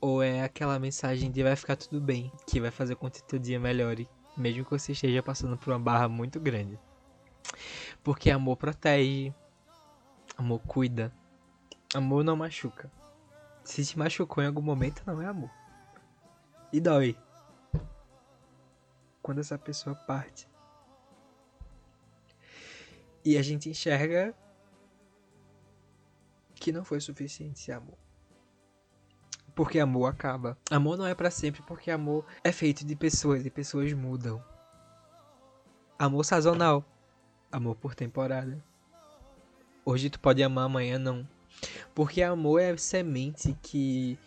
Ou 0.00 0.22
é 0.22 0.42
aquela 0.42 0.78
mensagem 0.78 1.30
de 1.30 1.42
vai 1.42 1.56
ficar 1.56 1.76
tudo 1.76 2.00
bem, 2.00 2.32
que 2.46 2.60
vai 2.60 2.70
fazer 2.70 2.96
com 2.96 3.10
que 3.10 3.22
teu 3.22 3.38
dia 3.38 3.60
melhore, 3.60 4.08
mesmo 4.36 4.64
que 4.64 4.70
você 4.70 4.92
esteja 4.92 5.22
passando 5.22 5.56
por 5.56 5.72
uma 5.72 5.78
barra 5.78 6.08
muito 6.08 6.40
grande. 6.40 6.78
Porque 8.02 8.30
amor 8.30 8.56
protege, 8.56 9.32
amor 10.36 10.60
cuida, 10.60 11.12
amor 11.94 12.24
não 12.24 12.36
machuca. 12.36 12.90
Se 13.62 13.84
te 13.84 13.98
machucou 13.98 14.42
em 14.42 14.46
algum 14.46 14.60
momento, 14.60 15.02
não 15.06 15.22
é 15.22 15.26
amor. 15.26 15.50
E 16.72 16.80
dói 16.80 17.16
quando 19.22 19.40
essa 19.40 19.58
pessoa 19.58 19.96
parte. 19.96 20.46
E 23.24 23.38
a 23.38 23.42
gente 23.42 23.70
enxerga 23.70 24.34
que 26.54 26.70
não 26.70 26.84
foi 26.84 27.00
suficiente 27.00 27.60
esse 27.60 27.72
amor. 27.72 27.96
Porque 29.54 29.78
amor 29.78 30.06
acaba. 30.06 30.58
Amor 30.70 30.98
não 30.98 31.06
é 31.06 31.14
para 31.14 31.30
sempre, 31.30 31.62
porque 31.62 31.90
amor 31.90 32.26
é 32.42 32.52
feito 32.52 32.84
de 32.84 32.94
pessoas 32.94 33.46
e 33.46 33.50
pessoas 33.50 33.92
mudam. 33.92 34.44
Amor 35.98 36.24
sazonal. 36.24 36.84
Amor 37.50 37.76
por 37.76 37.94
temporada. 37.94 38.62
Hoje 39.86 40.08
tu 40.08 40.18
pode 40.18 40.42
amar, 40.42 40.64
amanhã 40.64 40.98
não. 40.98 41.28
Porque 41.94 42.22
amor 42.22 42.58
é 42.58 42.74
semente 42.74 43.54
que 43.60 44.18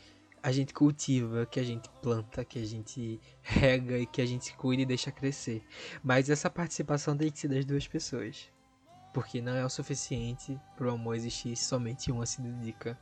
a 0.44 0.52
gente 0.52 0.72
cultiva, 0.72 1.48
que 1.48 1.60
a 1.60 1.64
gente 1.64 1.90
planta, 2.00 2.46
que 2.46 2.60
a 2.60 2.66
gente 2.66 3.20
rega 3.42 3.98
e 3.98 4.06
que 4.06 4.22
a 4.22 4.26
gente 4.26 4.56
cuida 4.56 4.84
e 4.84 4.86
deixa 4.86 5.12
crescer. 5.12 5.66
Mas 6.04 6.30
essa 6.30 6.48
participação 6.48 7.18
tem 7.18 7.32
que 7.32 7.40
ser 7.40 7.48
das 7.48 7.66
duas 7.66 7.88
pessoas. 7.88 8.52
Porque 9.12 9.42
não 9.42 9.56
é 9.56 9.66
o 9.66 9.70
suficiente 9.70 10.60
para 10.76 10.88
o 10.88 10.92
amor 10.92 11.16
existir 11.16 11.56
se 11.56 11.66
somente 11.66 12.12
uma 12.12 12.28
se 12.28 12.40
dedica. 12.40 12.96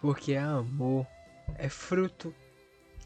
Porque 0.00 0.36
amor 0.36 1.04
é 1.56 1.68
fruto 1.68 2.32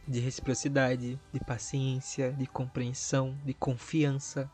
de 0.06 0.20
reciprocidade, 0.20 1.18
de 1.32 1.40
paciência, 1.40 2.30
de 2.34 2.46
compreensão, 2.46 3.38
de 3.42 3.54
confiança. 3.54 4.50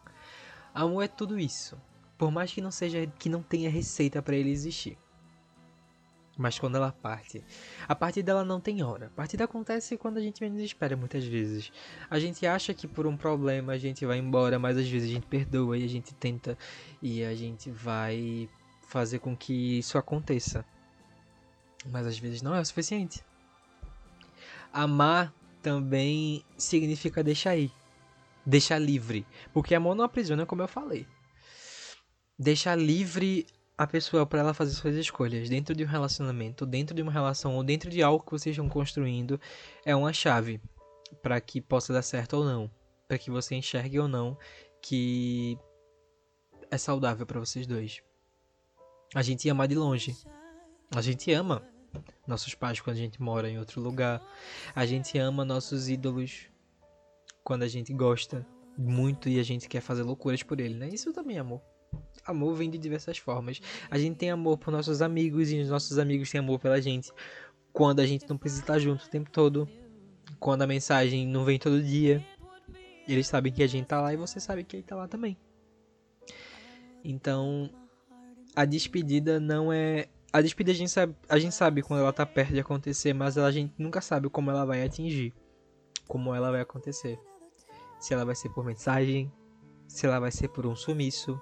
Amor 0.73 1.03
é 1.03 1.09
tudo 1.09 1.37
isso. 1.37 1.77
Por 2.21 2.31
mais 2.31 2.53
que 2.53 2.61
não 2.61 2.71
seja 2.71 3.07
que 3.19 3.31
não 3.31 3.43
tenha 3.43 3.71
receita 3.71 4.21
para 4.21 4.37
ele 4.37 4.51
existir. 4.51 4.99
Mas 6.37 6.59
quando 6.59 6.77
ela 6.77 6.93
parte, 6.93 7.43
a 7.89 7.95
partida 7.95 8.27
dela 8.27 8.45
não 8.45 8.61
tem 8.61 8.83
hora. 8.83 9.07
A 9.07 9.11
partida 9.17 9.45
acontece 9.45 9.97
quando 9.97 10.19
a 10.19 10.21
gente 10.21 10.43
menos 10.43 10.61
espera 10.61 10.95
muitas 10.99 11.25
vezes. 11.25 11.73
A 12.11 12.19
gente 12.19 12.47
acha 12.47 12.75
que 12.75 12.87
por 12.87 13.07
um 13.07 13.17
problema 13.17 13.73
a 13.73 13.79
gente 13.79 14.05
vai 14.05 14.19
embora, 14.19 14.59
mas 14.59 14.77
às 14.77 14.87
vezes 14.87 15.09
a 15.09 15.15
gente 15.15 15.27
perdoa 15.29 15.79
e 15.79 15.83
a 15.83 15.89
gente 15.89 16.13
tenta 16.13 16.59
e 17.01 17.25
a 17.25 17.35
gente 17.35 17.71
vai 17.71 18.51
fazer 18.83 19.21
com 19.21 19.35
que 19.35 19.79
isso 19.79 19.97
aconteça. 19.97 20.63
Mas 21.91 22.07
às 22.07 22.19
vezes 22.19 22.43
não 22.43 22.55
é 22.55 22.61
o 22.61 22.65
suficiente. 22.67 23.25
Amar 24.71 25.33
também 25.63 26.45
significa 26.59 27.25
deixar 27.25 27.57
ir. 27.57 27.73
Deixar 28.45 28.79
livre. 28.79 29.27
Porque 29.55 29.75
amor 29.75 29.95
não 29.95 30.05
aprisiona, 30.05 30.45
como 30.45 30.61
eu 30.61 30.69
falei. 30.69 31.07
Deixar 32.43 32.75
livre 32.75 33.47
a 33.77 33.87
pessoa 33.87 34.25
para 34.25 34.41
ela 34.41 34.55
fazer 34.55 34.73
suas 34.73 34.95
escolhas 34.95 35.47
dentro 35.51 35.75
de 35.75 35.85
um 35.85 35.87
relacionamento, 35.87 36.65
dentro 36.65 36.97
de 36.97 37.03
uma 37.03 37.13
relação 37.13 37.55
ou 37.55 37.63
dentro 37.63 37.91
de 37.91 38.03
algo 38.03 38.25
que 38.25 38.31
vocês 38.31 38.55
estão 38.55 38.67
construindo 38.67 39.39
é 39.85 39.95
uma 39.95 40.11
chave 40.11 40.59
para 41.21 41.39
que 41.39 41.61
possa 41.61 41.93
dar 41.93 42.01
certo 42.01 42.39
ou 42.39 42.45
não, 42.47 42.71
para 43.07 43.19
que 43.19 43.31
você 43.31 43.55
enxergue 43.57 44.01
ou 44.01 44.09
não 44.09 44.39
que 44.81 45.59
é 46.71 46.79
saudável 46.79 47.27
para 47.27 47.39
vocês 47.39 47.67
dois. 47.67 48.03
A 49.15 49.21
gente 49.21 49.47
ama 49.51 49.69
de 49.69 49.75
longe. 49.75 50.17
A 50.97 51.03
gente 51.03 51.31
ama 51.35 51.63
nossos 52.27 52.55
pais 52.55 52.81
quando 52.81 52.97
a 52.97 53.01
gente 53.01 53.21
mora 53.21 53.51
em 53.51 53.59
outro 53.59 53.83
lugar. 53.83 54.19
A 54.75 54.87
gente 54.87 55.19
ama 55.19 55.45
nossos 55.45 55.91
ídolos 55.91 56.47
quando 57.45 57.65
a 57.65 57.69
gente 57.69 57.93
gosta 57.93 58.47
muito 58.79 59.29
e 59.29 59.39
a 59.39 59.43
gente 59.43 59.69
quer 59.69 59.83
fazer 59.83 60.05
loucuras 60.05 60.43
por 60.43 60.59
ele, 60.59 60.77
né? 60.77 60.89
Isso 60.89 61.13
também 61.13 61.37
é 61.37 61.41
amor. 61.41 61.61
Amor 62.25 62.55
vem 62.55 62.71
de 62.71 62.79
diversas 62.79 63.19
formas. 63.19 63.61
A 63.91 63.99
gente 63.99 64.17
tem 64.17 64.31
amor 64.31 64.59
por 64.59 64.71
nossos 64.71 65.03
amigos 65.03 65.51
e 65.51 65.59
os 65.61 65.69
nossos 65.69 65.99
amigos 65.99 66.31
têm 66.31 66.39
amor 66.39 66.59
pela 66.61 66.81
gente. 66.81 67.11
Quando 67.73 68.01
a 68.01 68.07
gente 68.07 68.29
não 68.29 68.37
precisa 68.37 68.63
estar 68.63 68.79
junto 68.79 69.05
o 69.05 69.09
tempo 69.09 69.31
todo. 69.31 69.69
Quando 70.39 70.63
a 70.63 70.67
mensagem 70.67 71.27
não 71.27 71.45
vem 71.45 71.59
todo 71.59 71.83
dia. 71.83 72.25
Eles 73.09 73.27
sabem 73.27 73.53
que 73.53 73.63
a 73.63 73.67
gente 73.67 73.87
tá 73.87 74.01
lá 74.01 74.13
e 74.13 74.17
você 74.17 74.39
sabe 74.39 74.63
que 74.63 74.77
ele 74.77 74.83
tá 74.83 74.95
lá 74.95 75.09
também. 75.09 75.37
Então, 77.03 77.71
a 78.55 78.65
despedida 78.65 79.41
não 79.41 79.73
é. 79.73 80.09
A 80.33 80.41
despedida 80.41 80.73
a 80.73 80.79
gente 80.79 80.91
sabe, 80.91 81.17
a 81.29 81.39
gente 81.39 81.55
sabe 81.55 81.83
quando 81.83 82.01
ela 82.01 82.13
tá 82.13 82.25
perto 82.25 82.53
de 82.53 82.61
acontecer, 82.61 83.13
mas 83.13 83.37
a 83.37 83.51
gente 83.51 83.75
nunca 83.77 84.01
sabe 84.01 84.29
como 84.29 84.51
ela 84.51 84.65
vai 84.65 84.85
atingir. 84.85 85.35
Como 86.07 86.35
ela 86.35 86.51
vai 86.51 86.61
acontecer. 86.61 87.19
Se 87.99 88.15
ela 88.15 88.25
vai 88.25 88.35
ser 88.35 88.51
por 88.51 88.65
mensagem, 88.65 89.33
se 89.89 90.07
ela 90.07 90.21
vai 90.21 90.31
ser 90.31 90.49
por 90.49 90.67
um 90.67 90.77
sumiço, 90.77 91.41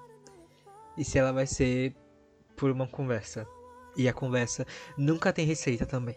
e 0.99 1.05
se 1.05 1.19
ela 1.19 1.33
vai 1.33 1.47
ser 1.47 1.95
por 2.57 2.71
uma 2.71 2.87
conversa. 2.87 3.47
E 3.97 4.09
a 4.09 4.12
conversa 4.12 4.67
nunca 4.97 5.33
tem 5.33 5.47
receita 5.47 5.87
também. 5.87 6.17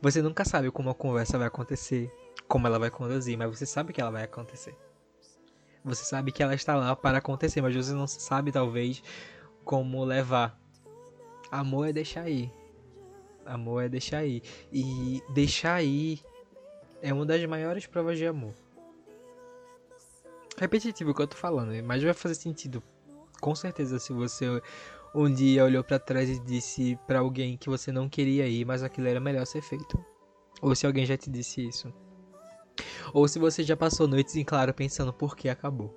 Você 0.00 0.22
nunca 0.22 0.44
sabe 0.44 0.70
como 0.70 0.90
a 0.90 0.94
conversa 0.94 1.38
vai 1.38 1.48
acontecer, 1.48 2.12
como 2.46 2.66
ela 2.66 2.78
vai 2.78 2.90
conduzir, 2.90 3.36
mas 3.36 3.58
você 3.58 3.66
sabe 3.66 3.92
que 3.92 4.00
ela 4.00 4.10
vai 4.10 4.22
acontecer. 4.22 4.76
Você 5.84 6.04
sabe 6.04 6.30
que 6.30 6.42
ela 6.42 6.54
está 6.54 6.76
lá 6.76 6.94
para 6.94 7.18
acontecer, 7.18 7.60
mas 7.60 7.74
você 7.74 7.92
não 7.92 8.06
sabe 8.06 8.52
talvez 8.52 9.02
como 9.64 10.04
levar. 10.04 10.58
Amor 11.50 11.88
é 11.88 11.92
deixar 11.92 12.28
ir. 12.28 12.52
Amor 13.44 13.82
é 13.82 13.88
deixar 13.88 14.24
ir. 14.24 14.42
E 14.72 15.20
deixar 15.34 15.82
ir 15.82 16.22
é 17.00 17.12
uma 17.12 17.26
das 17.26 17.44
maiores 17.46 17.86
provas 17.86 18.16
de 18.16 18.26
amor. 18.26 18.54
Repetitivo 20.56 21.10
o 21.10 21.14
que 21.14 21.22
eu 21.22 21.26
tô 21.26 21.36
falando, 21.36 21.72
mas 21.82 22.02
vai 22.02 22.14
fazer 22.14 22.36
sentido. 22.36 22.82
Com 23.42 23.56
certeza 23.56 23.98
se 23.98 24.12
você 24.12 24.62
um 25.12 25.28
dia 25.28 25.64
olhou 25.64 25.82
para 25.82 25.98
trás 25.98 26.30
e 26.30 26.38
disse 26.38 26.96
para 27.08 27.18
alguém 27.18 27.56
que 27.58 27.68
você 27.68 27.90
não 27.90 28.08
queria 28.08 28.46
ir, 28.46 28.64
mas 28.64 28.84
aquilo 28.84 29.08
era 29.08 29.18
melhor 29.18 29.44
ser 29.44 29.60
feito. 29.60 29.98
Ou 30.62 30.76
se 30.76 30.86
alguém 30.86 31.04
já 31.04 31.16
te 31.16 31.28
disse 31.28 31.66
isso. 31.66 31.92
Ou 33.12 33.26
se 33.26 33.40
você 33.40 33.64
já 33.64 33.76
passou 33.76 34.06
noites 34.06 34.36
em 34.36 34.44
claro 34.44 34.72
pensando 34.72 35.12
por 35.12 35.36
que 35.36 35.48
acabou. 35.48 35.92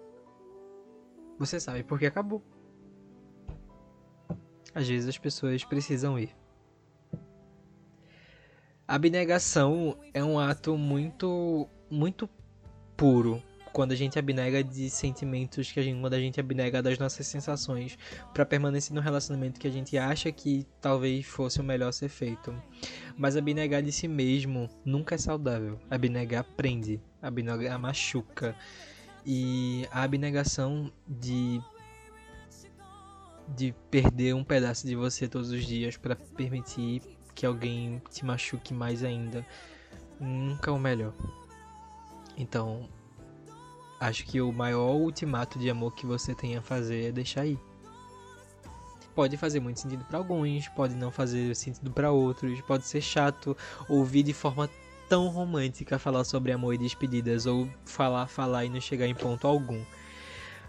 Você 1.37 1.59
sabe 1.59 1.83
por 1.83 1.99
que 1.99 2.07
acabou. 2.07 2.43
Às 4.73 4.87
vezes 4.87 5.07
as 5.07 5.17
pessoas 5.19 5.63
precisam 5.63 6.17
ir. 6.17 6.35
A 8.87 8.95
abnegação 8.95 9.99
é 10.15 10.23
um 10.23 10.39
ato 10.39 10.75
muito, 10.79 11.69
muito 11.91 12.27
puro. 12.97 13.39
Quando 13.75 13.91
a 13.91 13.95
gente 13.95 14.17
abnega 14.17 14.63
de 14.63 14.89
sentimentos, 14.89 15.69
que 15.69 15.81
a 15.81 15.83
gente, 15.83 15.99
quando 15.99 16.13
a 16.13 16.19
gente 16.19 16.39
abnega 16.39 16.81
das 16.81 16.97
nossas 16.97 17.27
sensações 17.27 17.97
para 18.33 18.45
permanecer 18.45 18.95
no 18.95 19.01
relacionamento 19.01 19.59
que 19.59 19.67
a 19.67 19.71
gente 19.71 19.97
acha 19.97 20.31
que 20.31 20.65
talvez 20.79 21.25
fosse 21.25 21.59
o 21.59 21.63
melhor 21.63 21.91
ser 21.91 22.07
feito. 22.07 22.55
Mas 23.17 23.35
abnegar 23.35 23.83
de 23.83 23.91
si 23.91 24.07
mesmo 24.07 24.69
nunca 24.85 25.15
é 25.15 25.17
saudável. 25.17 25.77
Abnegar 25.89 26.45
prende, 26.55 27.01
abnegar 27.21 27.77
machuca. 27.77 28.55
E 29.25 29.85
a 29.91 30.03
abnegação 30.03 30.89
de 31.05 31.61
de 33.57 33.75
perder 33.91 34.35
um 34.35 34.43
pedaço 34.43 34.87
de 34.87 34.95
você 34.95 35.27
todos 35.27 35.51
os 35.51 35.65
dias 35.65 35.97
para 35.97 36.15
permitir 36.15 37.01
que 37.35 37.45
alguém 37.45 38.01
te 38.09 38.23
machuque 38.23 38.73
mais 38.73 39.03
ainda, 39.03 39.45
nunca 40.17 40.71
é 40.71 40.73
o 40.73 40.79
melhor. 40.79 41.13
Então, 42.37 42.89
acho 44.05 44.25
que 44.25 44.39
o 44.41 44.51
maior 44.51 44.95
ultimato 44.95 45.57
de 45.57 45.69
amor 45.69 45.93
que 45.93 46.05
você 46.05 46.33
tem 46.35 46.55
a 46.55 46.61
fazer 46.61 47.05
é 47.05 47.11
deixar 47.11 47.45
ir. 47.45 47.59
Pode 49.13 49.37
fazer 49.37 49.59
muito 49.59 49.79
sentido 49.79 50.03
para 50.05 50.17
alguns, 50.17 50.67
pode 50.69 50.93
não 50.93 51.09
fazer 51.09 51.55
sentido 51.55 51.91
para 51.91 52.11
outros, 52.11 52.59
pode 52.61 52.85
ser 52.85 53.01
chato 53.01 53.55
ouvir 53.87 54.23
de 54.23 54.33
forma 54.33 54.69
tão 55.07 55.27
romântica 55.27 55.97
falar 55.97 56.23
sobre 56.23 56.51
amor 56.51 56.73
e 56.73 56.77
despedidas 56.77 57.45
ou 57.45 57.69
falar, 57.85 58.27
falar 58.27 58.65
e 58.65 58.69
não 58.69 58.81
chegar 58.81 59.07
em 59.07 59.15
ponto 59.15 59.47
algum. 59.47 59.81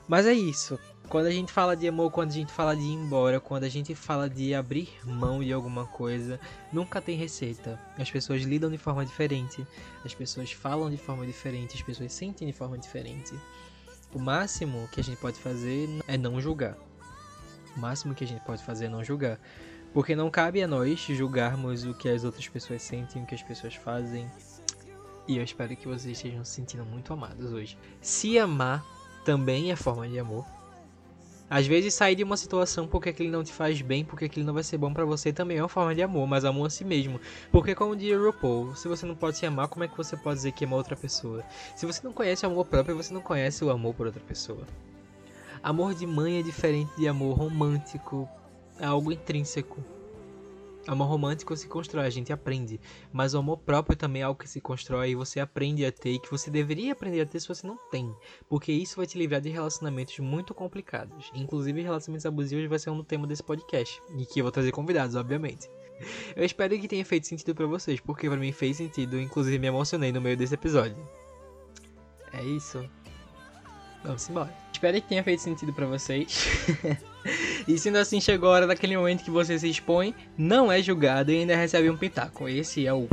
Mas 0.09 0.27
é 0.27 0.33
isso. 0.33 0.79
Quando 1.09 1.27
a 1.27 1.31
gente 1.31 1.53
fala 1.53 1.77
de 1.77 1.87
amor, 1.87 2.11
quando 2.11 2.31
a 2.31 2.35
gente 2.35 2.53
fala 2.53 2.75
de 2.75 2.83
ir 2.83 2.93
embora, 2.95 3.39
quando 3.39 3.63
a 3.63 3.69
gente 3.69 3.95
fala 3.95 4.29
de 4.29 4.53
abrir 4.53 4.89
mão 5.05 5.43
de 5.43 5.53
alguma 5.53 5.87
coisa, 5.87 6.41
nunca 6.73 7.01
tem 7.01 7.17
receita. 7.17 7.81
As 7.97 8.11
pessoas 8.11 8.43
lidam 8.43 8.69
de 8.69 8.77
forma 8.77 9.07
diferente, 9.07 9.65
as 10.05 10.13
pessoas 10.13 10.51
falam 10.51 10.91
de 10.91 10.97
forma 10.97 11.25
diferente, 11.25 11.77
as 11.77 11.83
pessoas 11.83 12.13
sentem 12.13 12.49
de 12.49 12.53
forma 12.53 12.77
diferente. 12.77 13.33
O 14.13 14.19
máximo 14.19 14.89
que 14.91 15.01
a 15.01 15.05
gente 15.05 15.19
pode 15.19 15.39
fazer 15.39 15.89
é 16.09 16.19
não 16.19 16.41
julgar. 16.41 16.77
O 17.77 17.81
máximo 17.81 18.13
que 18.13 18.25
a 18.25 18.27
gente 18.27 18.45
pode 18.45 18.65
fazer 18.65 18.87
é 18.87 18.89
não 18.89 19.05
julgar. 19.05 19.39
Porque 19.95 20.17
não 20.17 20.29
cabe 20.29 20.61
a 20.61 20.67
nós 20.67 20.99
julgarmos 20.99 21.85
o 21.85 21.95
que 21.95 22.09
as 22.09 22.25
outras 22.25 22.49
pessoas 22.49 22.83
sentem, 22.83 23.23
o 23.23 23.27
que 23.27 23.35
as 23.35 23.43
pessoas 23.43 23.77
fazem. 23.77 24.29
E 25.29 25.37
eu 25.37 25.45
espero 25.45 25.77
que 25.77 25.87
vocês 25.87 26.17
estejam 26.17 26.45
se 26.45 26.53
sentindo 26.53 26.85
muito 26.85 27.13
amados 27.13 27.53
hoje. 27.53 27.79
Se 28.01 28.39
amar 28.41 28.85
também 29.25 29.71
é 29.71 29.77
forma 29.77 30.09
de 30.09 30.19
amor. 30.19 30.56
Às 31.49 31.67
vezes 31.67 31.95
sair 31.95 32.17
de 32.17 32.25
uma 32.25 32.37
situação 32.37 32.89
porque 32.89 33.11
aquele 33.11 33.31
não 33.31 33.45
te 33.45 33.53
faz 33.53 33.81
bem, 33.81 34.05
porque 34.05 34.25
aquele 34.25 34.45
não 34.45 34.53
vai 34.53 34.65
ser 34.65 34.79
bom 34.79 34.93
para 34.93 35.05
você 35.05 35.33
também 35.33 35.59
é 35.59 35.63
uma 35.63 35.69
forma 35.69 35.95
de 35.95 36.03
amor, 36.03 36.27
mas 36.27 36.45
amor 36.45 36.67
a 36.67 36.71
si 36.71 36.85
mesmo. 36.85 37.21
Porque 37.53 37.75
como 37.75 37.95
diz 37.95 38.19
RuPaul, 38.19 38.75
se 38.75 38.89
você 38.89 39.07
não 39.07 39.15
pode 39.15 39.39
se 39.39 39.47
amar, 39.47 39.69
como 39.69 39.85
é 39.85 39.89
que 39.89 39.97
você 39.97 40.17
pode 40.17 40.37
dizer 40.37 40.53
que 40.53 40.65
ama 40.65 40.77
outra 40.77 40.97
pessoa? 40.97 41.45
Se 41.77 41.87
você 41.87 42.01
não 42.03 42.13
conhece 42.13 42.45
o 42.45 42.51
amor 42.51 42.67
próprio, 42.67 42.97
você 42.97 43.15
não 43.15 43.21
conhece 43.21 43.65
o 43.65 43.71
amor 43.71 43.95
por 43.95 44.07
outra 44.07 44.23
pessoa. 44.23 44.67
Amor 45.63 45.95
de 45.95 46.07
mãe 46.07 46.41
é 46.41 46.43
diferente 46.43 46.91
de 46.97 47.07
amor 47.07 47.39
romântico, 47.39 48.29
é 48.79 48.87
algo 48.87 49.13
intrínseco. 49.13 49.96
Amor 50.87 51.09
romântico 51.09 51.57
se 51.57 51.67
constrói, 51.67 52.07
a 52.07 52.11
gente 52.11 52.33
aprende. 52.33 52.81
Mas 53.13 53.35
o 53.35 53.39
amor 53.39 53.59
próprio 53.59 53.97
também 53.97 54.23
é 54.23 54.25
algo 54.25 54.39
que 54.39 54.49
se 54.49 54.61
constrói 54.61 55.11
e 55.11 55.15
você 55.15 55.41
aprende 55.41 55.85
a 55.85 55.91
ter 55.91 56.11
e 56.11 56.19
que 56.19 56.31
você 56.31 56.51
deveria 56.51 56.93
aprender 56.93 57.21
a 57.21 57.27
ter 57.27 57.41
se 57.41 57.49
você 57.49 57.67
não 57.67 57.77
tem. 57.91 58.15
Porque 58.49 58.71
isso 58.71 58.97
vai 58.97 59.07
te 59.07 59.19
livrar 59.19 59.41
de 59.41 59.49
relacionamentos 59.49 60.19
muito 60.21 60.55
complicados. 60.55 61.31
Inclusive, 61.35 61.83
relacionamentos 61.83 62.27
abusivos 62.27 62.69
vai 62.69 62.79
ser 62.79 62.91
um 62.91 63.03
tema 63.03 63.27
desse 63.27 63.43
podcast. 63.43 64.01
E 64.17 64.25
que 64.25 64.41
eu 64.41 64.45
vou 64.45 64.53
trazer 64.53 64.71
convidados, 64.71 65.17
obviamente. 65.17 65.69
Eu 66.37 66.45
espero 66.45 66.79
que 66.79 66.87
tenha 66.87 67.05
feito 67.05 67.27
sentido 67.27 67.55
para 67.55 67.67
vocês, 67.67 67.99
porque 68.01 68.29
para 68.29 68.39
mim 68.39 68.53
fez 68.53 68.77
sentido, 68.77 69.19
inclusive 69.19 69.59
me 69.59 69.67
emocionei 69.67 70.13
no 70.13 70.21
meio 70.21 70.37
desse 70.37 70.55
episódio. 70.55 70.97
É 72.33 72.45
isso. 72.45 72.89
Vamos 74.05 74.29
embora. 74.29 74.55
Espero 74.73 75.01
que 75.01 75.09
tenha 75.09 75.25
feito 75.25 75.41
sentido 75.41 75.73
para 75.73 75.87
vocês. 75.87 76.47
e 77.67 77.79
sendo 77.79 77.97
assim, 77.97 78.21
chegou 78.21 78.51
a 78.51 78.53
hora 78.53 78.67
daquele 78.67 78.97
momento 78.97 79.25
que 79.25 79.31
você 79.31 79.59
se 79.59 79.69
expõe, 79.69 80.15
não 80.39 80.71
é 80.71 80.81
julgado 80.81 81.33
e 81.33 81.39
ainda 81.39 81.57
recebe 81.57 81.91
um 81.91 81.97
pitaco. 81.97 82.49
Esse 82.49 82.87
é 82.87 82.93
o. 82.93 83.09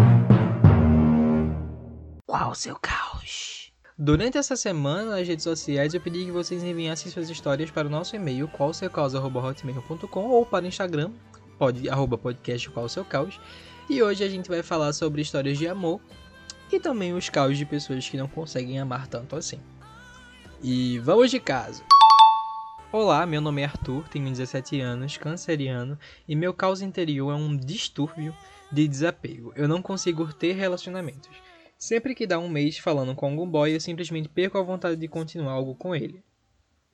Qual 2.26 2.52
o 2.52 2.56
seu 2.56 2.76
caos? 2.80 3.72
Durante 3.98 4.38
essa 4.38 4.56
semana 4.56 5.12
nas 5.12 5.28
redes 5.28 5.44
sociais 5.44 5.94
eu 5.94 6.02
pedi 6.02 6.26
que 6.26 6.32
vocês 6.32 6.64
enviassem 6.64 7.12
suas 7.12 7.30
histórias 7.30 7.72
para 7.72 7.88
o 7.88 7.92
nosso 7.92 8.16
e-mail 8.16 8.48
qualseucaus.hotmail.com 8.48 10.28
ou 10.28 10.46
para 10.46 10.66
o 10.66 10.68
Instagram 10.68 11.12
pod, 11.58 11.90
arroba 11.90 12.18
podcast 12.18 12.70
qual 12.70 12.90
seu 12.90 13.06
caos. 13.06 13.40
E 13.90 14.02
hoje 14.02 14.24
a 14.24 14.30
gente 14.30 14.50
vai 14.50 14.64
falar 14.64 14.94
sobre 14.94 15.22
histórias 15.22 15.58
de 15.58 15.68
amor 15.68 16.00
e 16.72 16.80
também 16.80 17.14
os 17.14 17.30
caos 17.30 17.58
de 17.58 17.66
pessoas 17.66 18.08
que 18.08 18.18
não 18.18 18.28
conseguem 18.28 18.80
amar 18.80 19.08
tanto 19.08 19.36
assim. 19.36 19.60
E 20.62 21.00
vamos 21.00 21.30
de 21.30 21.40
caso. 21.40 21.84
Olá, 22.94 23.26
meu 23.26 23.42
nome 23.42 23.64
é 23.64 23.66
Arthur, 23.66 24.08
tenho 24.08 24.30
17 24.30 24.80
anos, 24.80 25.18
canceriano, 25.18 25.98
e 26.28 26.36
meu 26.36 26.54
caos 26.54 26.80
interior 26.80 27.32
é 27.32 27.36
um 27.36 27.58
distúrbio 27.58 28.38
de 28.72 28.88
desapego. 28.88 29.52
Eu 29.56 29.68
não 29.68 29.82
consigo 29.82 30.32
ter 30.32 30.54
relacionamentos. 30.54 31.32
Sempre 31.76 32.14
que 32.14 32.28
dá 32.28 32.38
um 32.38 32.48
mês 32.48 32.78
falando 32.78 33.16
com 33.16 33.26
algum 33.26 33.50
boy, 33.50 33.74
eu 33.74 33.82
simplesmente 33.82 34.30
perco 34.30 34.60
a 34.60 34.62
vontade 34.62 34.96
de 34.96 35.08
continuar 35.08 35.54
algo 35.54 35.74
com 35.74 35.96
ele. 35.96 36.24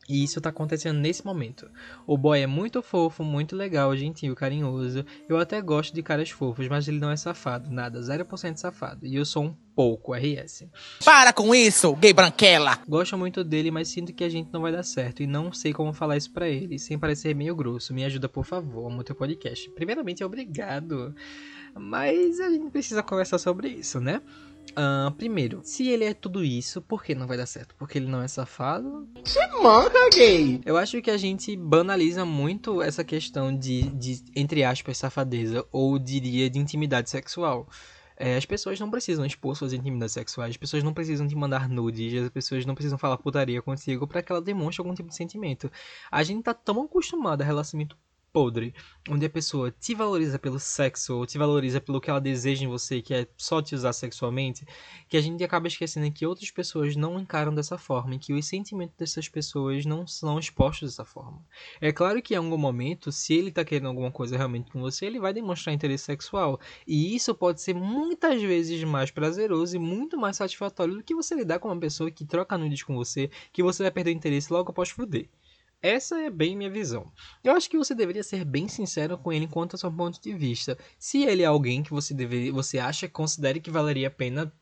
E 0.10 0.24
isso 0.24 0.42
tá 0.42 0.50
acontecendo 0.50 0.98
nesse 0.98 1.24
momento. 1.24 1.70
O 2.08 2.18
boy 2.18 2.42
é 2.42 2.48
muito 2.48 2.82
fofo, 2.82 3.24
muito 3.24 3.56
legal, 3.56 3.96
gentil, 3.96 4.36
carinhoso. 4.36 5.06
Eu 5.30 5.38
até 5.38 5.62
gosto 5.62 5.94
de 5.94 6.02
caras 6.02 6.32
fofos, 6.32 6.68
mas 6.68 6.88
ele 6.88 6.98
não 6.98 7.12
é 7.12 7.16
safado, 7.16 7.70
nada, 7.70 8.00
0% 8.00 8.58
safado. 8.58 9.06
E 9.06 9.16
eu 9.16 9.24
sou 9.24 9.44
um 9.44 9.56
pouco 9.76 10.16
RS. 10.16 10.66
Para 11.06 11.32
com 11.32 11.54
isso, 11.54 11.96
gay 11.96 12.12
branquela! 12.12 12.80
Gosto 12.88 13.16
muito 13.20 13.44
dele, 13.44 13.70
mas 13.70 13.90
sinto 13.90 14.12
que 14.12 14.24
a 14.24 14.30
gente 14.30 14.50
não 14.52 14.62
vai 14.62 14.72
dar 14.72 14.84
certo 14.84 15.22
e 15.22 15.28
não 15.28 15.54
sei 15.54 15.74
como 15.74 15.94
falar 15.94 16.18
isso 16.18 16.32
para 16.32 16.50
ele, 16.50 16.80
sem 16.80 16.98
parecer 16.98 17.36
meio 17.36 17.56
grosso. 17.56 17.94
Me 17.94 18.04
ajuda, 18.04 18.28
por 18.28 18.44
favor, 18.44 18.92
amo 18.92 19.04
teu 19.04 19.16
podcast. 19.16 19.70
Primeiramente, 19.70 20.24
obrigado. 20.24 21.14
Mas 21.76 22.40
a 22.40 22.50
gente 22.50 22.72
precisa 22.72 23.04
conversar 23.04 23.38
sobre 23.38 23.70
isso, 23.70 24.00
né? 24.00 24.22
Uh, 24.72 25.12
primeiro, 25.12 25.62
se 25.64 25.88
ele 25.88 26.06
é 26.06 26.14
tudo 26.14 26.44
isso, 26.44 26.82
por 26.82 27.04
que 27.04 27.16
não 27.16 27.28
vai 27.28 27.38
dar 27.38 27.46
certo? 27.46 27.76
Porque 27.76 27.98
ele 27.98 28.08
não 28.08 28.22
é 28.22 28.28
safado? 28.28 29.08
Se 29.24 29.40
manca, 29.62 29.98
gay! 30.14 30.62
Eu 30.66 30.78
acho 30.78 31.02
que 31.02 31.12
a 31.12 31.18
gente 31.18 31.56
banaliza 31.56 32.26
muito 32.26 32.82
essa 32.82 33.04
questão 33.04 33.56
de, 33.56 33.84
de 33.92 34.24
entre 34.36 34.64
aspas, 34.64 34.98
safadeza, 34.98 35.66
ou 35.72 35.98
diria 35.98 36.50
de 36.50 36.60
intimidade 36.60 37.10
sexual. 37.10 37.68
É, 38.22 38.36
as 38.36 38.46
pessoas 38.46 38.78
não 38.78 38.92
precisam 38.92 39.26
expor 39.26 39.56
suas 39.56 39.72
intimidades 39.72 40.14
sexuais, 40.14 40.52
as 40.52 40.58
pessoas 40.58 40.84
não 40.84 40.94
precisam 40.94 41.26
te 41.26 41.36
mandar 41.36 41.70
nudes, 41.70 42.22
as 42.22 42.30
pessoas 42.30 42.66
não 42.66 42.76
precisam 42.76 42.98
falar 42.98 43.18
putaria 43.18 43.62
contigo 43.62 44.06
para 44.06 44.22
que 44.22 44.30
ela 44.30 44.42
demonstre 44.42 44.82
algum 44.82 44.94
tipo 44.94 45.08
de 45.08 45.16
sentimento. 45.16 45.72
A 46.12 46.22
gente 46.22 46.44
tá 46.44 46.54
tão 46.54 46.82
acostumado 46.82 47.42
a 47.42 47.46
relacionamento 47.46 47.96
podre, 48.32 48.74
onde 49.10 49.26
a 49.26 49.30
pessoa 49.30 49.72
te 49.72 49.94
valoriza 49.96 50.38
pelo 50.38 50.60
sexo 50.60 51.16
ou 51.16 51.26
te 51.26 51.38
valoriza 51.38 51.82
pelo 51.82 52.00
que 52.00 52.10
ela 52.10 52.22
deseja 52.22 52.64
em 52.64 52.68
você, 52.68 53.02
que 53.02 53.14
é 53.14 53.28
só 53.38 53.62
te 53.62 53.76
usar 53.76 53.94
sexualmente, 53.94 54.66
que 55.08 55.18
a 55.18 55.22
gente 55.22 55.44
acaba 55.44 55.68
esquecendo 55.68 56.12
que 56.12 56.26
outras 56.26 56.52
pessoas 56.52 56.96
não 56.96 57.20
encaram 57.20 57.54
dessa 57.54 57.78
forma 57.78 58.16
e 58.16 58.20
que 58.20 58.34
os 58.34 58.46
sentimentos 58.46 58.96
dessas 58.98 59.28
pessoas 59.28 59.86
não 59.86 60.06
são 60.06 60.38
expostos 60.40 60.92
dessa 60.92 61.06
forma. 61.06 61.44
É 61.82 61.92
claro 61.92 62.22
que 62.22 62.34
em 62.34 62.38
algum 62.38 62.58
momento, 62.58 63.12
se 63.12 63.34
ele 63.34 63.52
tá 63.52 63.66
querendo 63.66 63.88
alguma 63.88 64.12
coisa 64.12 64.38
realmente 64.38 64.72
com 64.72 64.80
você, 64.80 65.06
ele 65.06 65.20
vai 65.20 65.34
demonstrar 65.34 65.74
interesse 65.74 66.06
sexual, 66.06 66.60
e 66.88 67.16
isso 67.16 67.34
pode 67.34 67.62
ser 67.62 67.74
muitas 67.74 68.42
vezes 68.42 68.84
mais 68.84 69.12
prazeroso 69.12 69.76
e 69.76 69.80
muito 69.80 70.18
mais 70.18 70.38
satisfatório 70.38 70.96
do 70.96 71.04
que 71.04 71.16
você 71.16 71.36
lidar 71.36 71.60
com 71.60 71.68
uma 71.68 71.80
pessoa 71.80 72.12
que 72.12 72.26
troca 72.26 72.58
nudes 72.58 72.84
com 72.84 72.96
você, 72.96 73.30
que 73.52 73.64
você 73.64 73.84
vai 73.84 73.92
perder 73.92 74.12
interesse 74.12 74.52
logo 74.52 74.72
após 74.72 74.90
fuder. 74.90 75.30
Essa 75.82 76.20
é 76.20 76.30
bem 76.30 76.58
minha 76.58 76.70
visão. 76.70 77.12
Eu 77.44 77.54
acho 77.54 77.70
que 77.70 77.78
você 77.78 77.96
deveria 77.96 78.24
ser 78.24 78.44
bem 78.44 78.68
sincero 78.68 79.18
com 79.18 79.32
ele 79.32 79.48
quanto 79.48 79.74
ao 79.76 79.80
seu 79.80 79.92
ponto 79.92 80.22
de 80.22 80.34
vista. 80.34 80.78
Se 80.98 81.24
ele 81.24 81.42
é 81.42 81.46
alguém 81.46 81.82
que 81.84 81.92
você 81.92 82.14
deveria, 82.14 82.52
você 82.52 82.80
acha, 82.80 83.08
considere 83.08 83.62
que 83.62 83.72
valeria 83.72 84.10
a 84.10 84.12
pena 84.12 84.54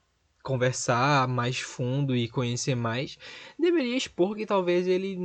conversar 0.43 1.27
mais 1.27 1.59
fundo 1.59 2.15
e 2.15 2.29
conhecer 2.29 2.73
mais, 2.73 3.17
deveria 3.59 3.97
expor 3.97 4.33
que 4.33 4.45
talvez 4.45 4.87
ele 4.87 5.17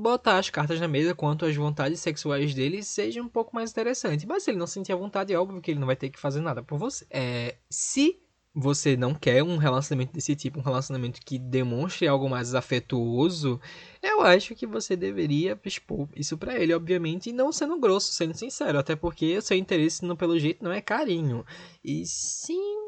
botar 0.00 0.38
as 0.38 0.48
cartas 0.48 0.80
na 0.80 0.88
mesa 0.88 1.14
quanto 1.14 1.44
às 1.44 1.54
vontades 1.54 2.00
sexuais 2.00 2.54
dele 2.54 2.82
seja 2.82 3.20
um 3.20 3.28
pouco 3.28 3.54
mais 3.54 3.70
interessante. 3.70 4.26
Mas 4.26 4.44
se 4.44 4.50
ele 4.50 4.58
não 4.58 4.66
sentir 4.66 4.92
a 4.92 4.96
vontade, 4.96 5.34
é 5.34 5.38
óbvio 5.38 5.60
que 5.60 5.70
ele 5.70 5.80
não 5.80 5.86
vai 5.86 5.96
ter 5.96 6.08
que 6.08 6.18
fazer 6.18 6.40
nada 6.40 6.62
por 6.62 6.78
você. 6.78 7.04
É, 7.10 7.56
se 7.68 8.22
você 8.54 8.96
não 8.96 9.14
quer 9.14 9.42
um 9.42 9.56
relacionamento 9.56 10.12
desse 10.12 10.36
tipo, 10.36 10.58
um 10.58 10.62
relacionamento 10.62 11.20
que 11.24 11.38
demonstre 11.38 12.06
algo 12.06 12.28
mais 12.28 12.54
afetuoso, 12.54 13.60
eu 14.02 14.20
acho 14.22 14.54
que 14.54 14.66
você 14.66 14.94
deveria 14.94 15.58
expor 15.64 16.08
isso 16.14 16.36
para 16.36 16.58
ele, 16.58 16.74
obviamente, 16.74 17.30
e 17.30 17.32
não 17.32 17.50
sendo 17.50 17.78
grosso, 17.78 18.12
sendo 18.12 18.36
sincero, 18.36 18.78
até 18.78 18.94
porque 18.94 19.38
o 19.38 19.42
seu 19.42 19.56
interesse, 19.56 20.04
não, 20.04 20.16
pelo 20.16 20.38
jeito, 20.38 20.62
não 20.62 20.72
é 20.72 20.80
carinho, 20.80 21.44
e 21.82 22.04
sim 22.06 22.82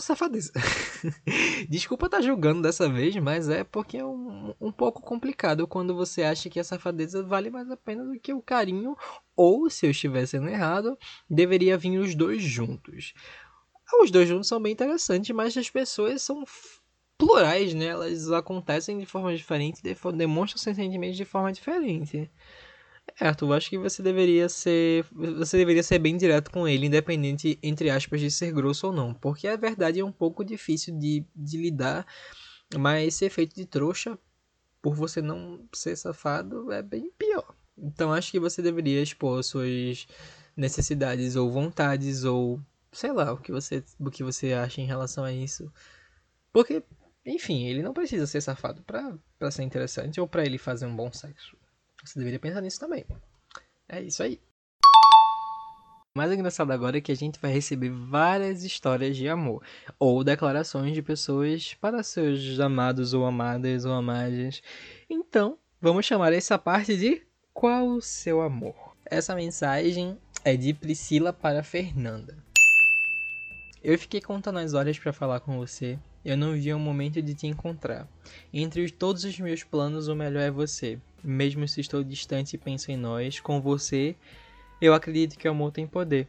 safadeza. 0.00 0.52
Desculpa 1.68 2.06
estar 2.06 2.18
tá 2.18 2.22
julgando 2.22 2.62
dessa 2.62 2.88
vez, 2.88 3.16
mas 3.16 3.48
é 3.48 3.64
porque 3.64 3.98
é 3.98 4.04
um, 4.04 4.54
um 4.60 4.72
pouco 4.72 5.00
complicado 5.00 5.66
quando 5.66 5.94
você 5.94 6.22
acha 6.22 6.50
que 6.50 6.60
a 6.60 6.64
safadeza 6.64 7.22
vale 7.22 7.50
mais 7.50 7.70
a 7.70 7.76
pena 7.76 8.04
do 8.04 8.18
que 8.18 8.32
o 8.32 8.42
carinho, 8.42 8.96
ou, 9.34 9.68
se 9.68 9.86
eu 9.86 9.90
estiver 9.90 10.26
sendo 10.26 10.48
errado, 10.48 10.98
deveria 11.28 11.76
vir 11.76 11.98
os 11.98 12.14
dois 12.14 12.42
juntos. 12.42 13.14
Os 14.00 14.10
dois 14.10 14.28
juntos 14.28 14.48
são 14.48 14.60
bem 14.60 14.72
interessantes, 14.72 15.34
mas 15.34 15.56
as 15.56 15.70
pessoas 15.70 16.22
são 16.22 16.44
plurais, 17.18 17.72
né? 17.74 17.86
Elas 17.86 18.30
acontecem 18.30 18.98
de 18.98 19.06
forma 19.06 19.34
diferente, 19.34 19.82
demonstram 20.14 20.60
seus 20.60 20.76
sentimentos 20.76 21.16
de 21.16 21.24
forma 21.24 21.52
diferente. 21.52 22.30
É, 23.20 23.28
Arthur, 23.28 23.54
acho 23.54 23.70
que 23.70 23.78
você 23.78 24.02
deveria 24.02 24.48
ser. 24.48 25.06
Você 25.12 25.56
deveria 25.56 25.82
ser 25.82 25.98
bem 25.98 26.16
direto 26.16 26.50
com 26.50 26.66
ele, 26.66 26.86
independente, 26.86 27.58
entre 27.62 27.88
aspas, 27.88 28.20
de 28.20 28.30
ser 28.30 28.52
grosso 28.52 28.88
ou 28.88 28.92
não. 28.92 29.14
Porque 29.14 29.46
a 29.46 29.56
verdade 29.56 30.00
é 30.00 30.04
um 30.04 30.12
pouco 30.12 30.44
difícil 30.44 30.98
de, 30.98 31.24
de 31.34 31.56
lidar, 31.56 32.06
mas 32.76 33.14
ser 33.14 33.30
feito 33.30 33.54
de 33.54 33.64
trouxa 33.64 34.18
por 34.82 34.94
você 34.94 35.22
não 35.22 35.66
ser 35.72 35.96
safado 35.96 36.70
é 36.72 36.82
bem 36.82 37.10
pior. 37.16 37.54
Então 37.78 38.12
acho 38.12 38.30
que 38.30 38.40
você 38.40 38.60
deveria 38.60 39.02
expor 39.02 39.42
suas 39.42 40.06
necessidades 40.56 41.36
ou 41.36 41.50
vontades 41.50 42.24
ou 42.24 42.60
sei 42.92 43.12
lá, 43.12 43.32
o 43.32 43.38
que 43.38 43.52
você, 43.52 43.84
o 43.98 44.10
que 44.10 44.22
você 44.22 44.52
acha 44.52 44.80
em 44.80 44.86
relação 44.86 45.24
a 45.24 45.32
isso. 45.32 45.72
Porque, 46.52 46.82
enfim, 47.24 47.66
ele 47.66 47.82
não 47.82 47.92
precisa 47.92 48.26
ser 48.26 48.40
safado 48.40 48.82
pra 48.82 49.50
ser 49.50 49.62
interessante 49.62 50.20
ou 50.20 50.26
para 50.26 50.44
ele 50.44 50.58
fazer 50.58 50.86
um 50.86 50.96
bom 50.96 51.12
sexo. 51.12 51.56
Você 52.04 52.18
deveria 52.18 52.38
pensar 52.38 52.60
nisso 52.60 52.80
também. 52.80 53.04
É 53.88 54.00
isso 54.00 54.22
aí. 54.22 54.40
O 56.14 56.18
mais 56.18 56.32
engraçado 56.32 56.70
agora 56.70 56.96
é 56.96 57.00
que 57.00 57.12
a 57.12 57.16
gente 57.16 57.38
vai 57.38 57.52
receber 57.52 57.90
várias 57.90 58.64
histórias 58.64 59.16
de 59.16 59.28
amor 59.28 59.62
ou 59.98 60.24
declarações 60.24 60.94
de 60.94 61.02
pessoas 61.02 61.74
para 61.74 62.02
seus 62.02 62.58
amados 62.58 63.12
ou 63.12 63.26
amadas 63.26 63.84
ou 63.84 63.92
amadas. 63.92 64.62
Então, 65.10 65.58
vamos 65.78 66.06
chamar 66.06 66.32
essa 66.32 66.58
parte 66.58 66.96
de 66.96 67.22
Qual 67.52 67.86
o 67.88 68.00
seu 68.00 68.40
amor? 68.40 68.96
Essa 69.04 69.34
mensagem 69.34 70.18
é 70.42 70.56
de 70.56 70.72
Priscila 70.72 71.34
para 71.34 71.62
Fernanda. 71.62 72.45
Eu 73.88 73.96
fiquei 73.96 74.20
contando 74.20 74.58
as 74.58 74.74
horas 74.74 74.98
para 74.98 75.12
falar 75.12 75.38
com 75.38 75.58
você. 75.58 75.96
Eu 76.24 76.36
não 76.36 76.54
vi 76.54 76.74
um 76.74 76.78
momento 76.80 77.22
de 77.22 77.34
te 77.36 77.46
encontrar. 77.46 78.08
Entre 78.52 78.90
todos 78.90 79.22
os 79.22 79.38
meus 79.38 79.62
planos, 79.62 80.08
o 80.08 80.16
melhor 80.16 80.40
é 80.40 80.50
você. 80.50 80.98
Mesmo 81.22 81.68
se 81.68 81.82
estou 81.82 82.02
distante 82.02 82.54
e 82.54 82.58
penso 82.58 82.90
em 82.90 82.96
nós, 82.96 83.38
com 83.38 83.60
você, 83.60 84.16
eu 84.80 84.92
acredito 84.92 85.38
que 85.38 85.46
o 85.46 85.52
amor 85.52 85.70
tem 85.70 85.86
poder. 85.86 86.26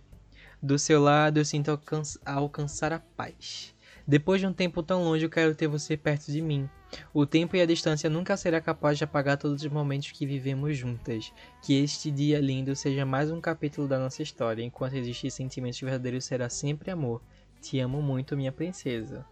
Do 0.62 0.78
seu 0.78 1.02
lado, 1.02 1.40
eu 1.40 1.46
sinto 1.46 1.72
alcanç 1.72 2.20
alcançar 2.24 2.94
a 2.94 3.00
paz. 3.00 3.74
Depois 4.08 4.40
de 4.40 4.46
um 4.46 4.54
tempo 4.54 4.84
tão 4.84 5.04
longe, 5.04 5.26
eu 5.26 5.30
quero 5.30 5.56
ter 5.56 5.68
você 5.68 5.98
perto 5.98 6.32
de 6.32 6.44
mim. 6.44 6.70
O 7.12 7.26
tempo 7.26 7.56
e 7.56 7.62
a 7.62 7.66
distância 7.66 8.08
nunca 8.08 8.38
será 8.38 8.62
capaz 8.62 9.00
de 9.00 9.04
apagar 9.04 9.36
todos 9.36 9.64
os 9.64 9.72
momentos 9.72 10.12
que 10.12 10.28
vivemos 10.28 10.78
juntas. 10.78 11.34
Que 11.64 11.82
este 11.84 12.12
dia 12.12 12.40
lindo 12.40 12.76
seja 12.76 13.04
mais 13.04 13.32
um 13.32 13.42
capítulo 13.42 13.88
da 13.88 13.98
nossa 13.98 14.22
história. 14.22 14.62
Enquanto 14.62 14.94
existir 14.94 15.32
sentimentos 15.32 15.82
verdadeiros, 15.82 16.24
será 16.24 16.50
sempre 16.50 16.92
amor. 16.92 17.20
Te 17.62 17.80
amo 17.80 18.02
muito, 18.02 18.38
minha 18.38 18.52
princesa. 18.52 19.26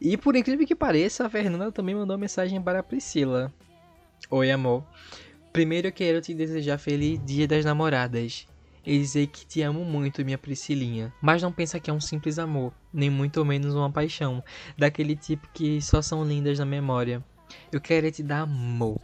E 0.00 0.16
por 0.16 0.36
incrível 0.36 0.66
que 0.66 0.74
pareça, 0.74 1.26
a 1.26 1.30
Fernanda 1.30 1.72
também 1.72 1.94
mandou 1.94 2.16
mensagem 2.16 2.60
para 2.60 2.80
a 2.80 2.82
Priscila. 2.82 3.52
Oi, 4.30 4.50
amor. 4.50 4.84
Primeiro 5.52 5.88
eu 5.88 5.92
quero 5.92 6.20
te 6.20 6.34
desejar 6.34 6.78
feliz 6.78 7.20
Dia 7.24 7.48
das 7.48 7.64
Namoradas. 7.64 8.46
E 8.86 8.98
dizer 8.98 9.26
que 9.26 9.44
te 9.44 9.60
amo 9.60 9.84
muito, 9.84 10.24
minha 10.24 10.38
Priscilinha. 10.38 11.12
Mas 11.20 11.42
não 11.42 11.52
pensa 11.52 11.80
que 11.80 11.90
é 11.90 11.92
um 11.92 12.00
simples 12.00 12.38
amor, 12.38 12.72
nem 12.92 13.10
muito 13.10 13.44
menos 13.44 13.74
uma 13.74 13.90
paixão, 13.90 14.42
daquele 14.78 15.14
tipo 15.14 15.48
que 15.52 15.82
só 15.82 16.00
são 16.00 16.24
lindas 16.24 16.58
na 16.58 16.64
memória. 16.64 17.22
Eu 17.70 17.80
quero 17.80 18.10
te 18.10 18.22
dar 18.22 18.42
amor. 18.42 19.00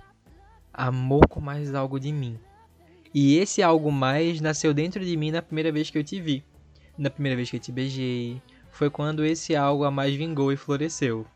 Amor 0.73 1.29
com 1.29 1.41
mais 1.41 1.75
algo 1.75 1.99
de 1.99 2.13
mim. 2.13 2.39
E 3.13 3.37
esse 3.37 3.63
algo 3.63 3.93
mais 3.93 4.41
nasceu 4.41 4.73
dentro 4.73 5.05
de 5.05 5.17
mim 5.17 5.31
na 5.31 5.43
primeira 5.43 5.71
vez 5.71 5.91
que 5.91 5.99
eu 5.99 6.05
te 6.05 6.21
vi 6.21 6.45
na 6.97 7.11
primeira 7.11 7.37
vez 7.37 7.51
que 7.51 7.59
te 7.59 7.73
beijei, 7.73 8.41
foi 8.71 8.91
quando 8.91 9.25
esse 9.25 9.55
algo 9.55 9.85
a 9.85 9.91
mais 9.91 10.15
vingou 10.15 10.53
e 10.53 10.57
floresceu. 10.57 11.27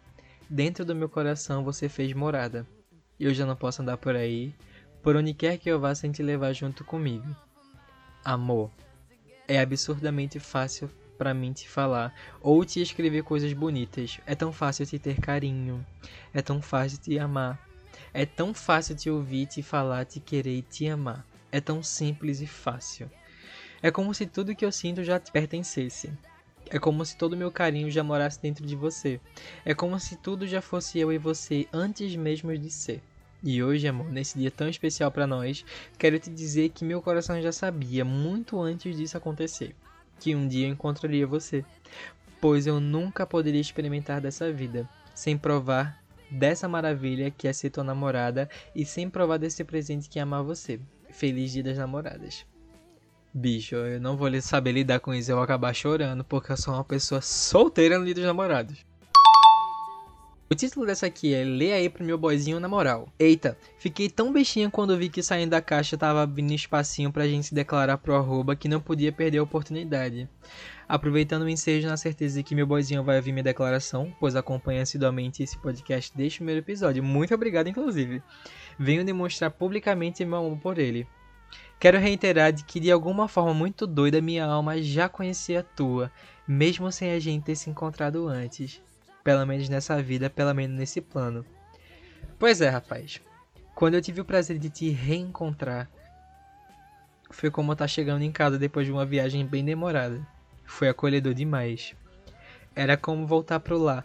Dentro 0.49 0.85
do 0.85 0.94
meu 0.94 1.09
coração 1.09 1.64
você 1.64 1.88
fez 1.88 2.12
morada. 2.12 2.66
Eu 3.18 3.35
já 3.35 3.44
não 3.44 3.57
posso 3.57 3.83
andar 3.83 3.97
por 3.97 4.16
aí, 4.16 4.55
por 5.03 5.16
onde 5.16 5.35
quer 5.35 5.59
que 5.59 5.68
eu 5.68 5.79
vá 5.79 5.94
sem 5.94 6.11
te 6.11 6.23
levar 6.23 6.53
junto 6.53 6.85
comigo. 6.85 7.27
Amor, 8.25 8.71
é 9.47 9.61
absurdamente 9.61 10.38
fácil 10.38 10.90
para 11.16 11.35
mim 11.35 11.53
te 11.53 11.68
falar 11.68 12.14
ou 12.40 12.64
te 12.64 12.81
escrever 12.81 13.25
coisas 13.25 13.53
bonitas. 13.53 14.21
É 14.27 14.35
tão 14.35 14.53
fácil 14.53 14.87
te 14.87 14.99
ter 14.99 15.21
carinho, 15.21 15.85
é 16.33 16.40
tão 16.40 16.62
fácil 16.62 16.99
te 16.99 17.18
amar. 17.18 17.59
É 18.12 18.25
tão 18.25 18.55
fácil 18.55 18.97
te 18.97 19.11
ouvir, 19.11 19.47
te 19.47 19.62
falar, 19.62 20.05
te 20.05 20.21
querer 20.21 20.57
e 20.57 20.62
te 20.62 20.87
amar. 20.88 21.27
É 21.51 21.61
tão 21.61 21.83
simples 21.83 22.40
e 22.40 22.47
fácil. 22.47 23.11
É 23.83 23.91
como 23.91 24.12
se 24.12 24.27
tudo 24.27 24.55
que 24.55 24.64
eu 24.64 24.73
sinto 24.73 25.05
já 25.05 25.19
te 25.21 25.31
pertencesse. 25.31 26.11
É 26.71 26.79
como 26.79 27.05
se 27.05 27.17
todo 27.17 27.33
o 27.33 27.37
meu 27.37 27.51
carinho 27.51 27.91
já 27.91 28.03
morasse 28.03 28.41
dentro 28.41 28.67
de 28.67 28.77
você. 28.77 29.21
É 29.64 29.75
como 29.75 29.99
se 29.99 30.17
tudo 30.17 30.47
já 30.47 30.61
fosse 30.61 30.99
eu 30.99 31.12
e 31.12 31.19
você 31.19 31.67
antes 31.73 32.14
mesmo 32.17 32.57
de 32.57 32.71
ser. 32.71 33.01
E 33.43 33.62
hoje, 33.62 33.87
amor, 33.87 34.11
nesse 34.11 34.37
dia 34.37 34.51
tão 34.51 34.69
especial 34.69 35.12
para 35.12 35.27
nós, 35.27 35.64
quero 35.97 36.19
te 36.19 36.29
dizer 36.29 36.71
que 36.71 36.85
meu 36.85 37.01
coração 37.01 37.41
já 37.41 37.53
sabia, 37.53 38.05
muito 38.05 38.61
antes 38.61 38.97
disso 38.97 39.17
acontecer, 39.17 39.77
que 40.19 40.35
um 40.35 40.49
dia 40.49 40.67
eu 40.67 40.73
encontraria 40.73 41.27
você. 41.27 41.64
Pois 42.41 42.67
eu 42.67 42.81
nunca 42.81 43.25
poderia 43.25 43.61
experimentar 43.61 44.21
dessa 44.21 44.53
vida 44.53 44.88
sem 45.14 45.38
provar 45.38 46.03
dessa 46.31 46.69
maravilha 46.69 47.31
que 47.31 47.49
é 47.49 47.53
ser 47.53 47.71
tua 47.71 47.85
namorada 47.85 48.51
e 48.75 48.85
sem 48.85 49.09
provar 49.09 49.38
desse 49.38 49.64
presente 49.64 50.09
que 50.09 50.19
é 50.19 50.23
amar 50.23 50.43
você. 50.43 50.81
Feliz 51.11 51.53
Dia 51.53 51.62
das 51.62 51.79
Namoradas. 51.79 52.45
Bicho, 53.33 53.77
eu 53.77 54.01
não 54.01 54.17
vou 54.17 54.29
saber 54.41 54.73
lidar 54.73 55.01
com 55.01 55.12
isso, 55.14 55.31
eu 55.31 55.37
vou 55.37 55.45
acabar 55.45 55.75
chorando 55.75 56.25
porque 56.25 56.51
eu 56.51 56.57
sou 56.57 56.75
uma 56.75 56.85
pessoa 56.85 57.21
solteira 57.21 57.99
no 57.99 58.05
Dia 58.05 58.14
dos 58.14 58.25
Namorados. 58.25 58.88
O 60.51 60.55
título 60.55 60.87
dessa 60.87 61.05
aqui 61.05 61.35
é 61.35 61.45
Lê 61.45 61.75
aí 61.75 61.91
pro 61.91 62.03
meu 62.03 62.17
boyzinho 62.17 62.59
na 62.59 62.67
moral. 62.67 63.12
Eita, 63.19 63.59
fiquei 63.79 64.09
tão 64.09 64.33
bestinha 64.33 64.71
quando 64.71 64.97
vi 64.97 65.11
que 65.11 65.23
saindo 65.23 65.51
da 65.51 65.61
caixa 65.61 65.99
tava 65.99 66.23
abrindo 66.23 66.55
espacinho 66.55 67.12
pra 67.12 67.29
gente 67.29 67.49
se 67.49 67.55
declarar 67.55 67.99
pro 67.99 68.14
arroba 68.14 68.57
que 68.57 68.67
não 68.67 68.81
podia 68.81 69.12
perder 69.12 69.38
a 69.38 69.43
oportunidade. 69.43 70.27
Aproveitando 70.88 71.43
o 71.43 71.49
ensejo 71.51 71.87
na 71.87 71.99
certeza 71.99 72.38
de 72.38 72.43
que 72.43 72.55
meu 72.55 72.67
boyzinho 72.67 73.05
vai 73.05 73.19
ouvir 73.19 73.31
minha 73.31 73.43
declaração, 73.43 74.11
pois 74.19 74.35
acompanha 74.35 74.81
assiduamente 74.81 75.43
esse 75.43 75.59
podcast 75.59 76.17
desde 76.17 76.37
o 76.37 76.38
primeiro 76.38 76.62
episódio. 76.62 77.05
Muito 77.05 77.35
obrigado, 77.35 77.69
inclusive. 77.69 78.23
Venho 78.79 79.05
demonstrar 79.05 79.51
publicamente 79.51 80.25
meu 80.25 80.38
amor 80.38 80.57
por 80.57 80.79
ele. 80.79 81.07
Quero 81.79 81.99
reiterar 81.99 82.53
de 82.53 82.64
que 82.64 82.81
de 82.81 82.91
alguma 82.91 83.29
forma 83.29 83.55
muito 83.55 83.87
doida 83.87 84.21
minha 84.21 84.45
alma 84.45 84.83
já 84.83 85.09
conhecia 85.09 85.61
a 85.61 85.62
tua, 85.62 86.11
mesmo 86.47 86.91
sem 86.91 87.12
a 87.12 87.21
gente 87.21 87.45
ter 87.45 87.55
se 87.55 87.71
encontrado 87.71 88.27
antes. 88.27 88.83
Pelo 89.23 89.47
menos 89.47 89.69
nessa 89.69 90.03
vida, 90.03 90.29
pelo 90.29 90.53
menos 90.55 90.77
nesse 90.77 91.01
plano. 91.01 91.45
Pois 92.38 92.61
é, 92.61 92.69
rapaz. 92.69 93.21
Quando 93.75 93.95
eu 93.95 94.03
tive 94.03 94.21
o 94.21 94.25
prazer 94.25 94.59
de 94.59 94.69
te 94.69 94.91
reencontrar, 94.91 95.88
foi 97.31 97.51
como 97.51 97.73
estar 97.73 97.85
tá 97.85 97.88
chegando 97.88 98.23
em 98.23 98.33
casa 98.33 98.59
depois 98.59 98.87
de 98.87 98.93
uma 98.93 99.07
viagem 99.07 99.47
bem 99.47 99.64
demorada. 99.64 100.27
Foi 100.64 100.88
acolhedor 100.88 101.33
demais. 101.33 101.95
Era 102.75 102.97
como 102.97 103.27
voltar 103.27 103.61
pro 103.61 103.79
lar 103.79 104.05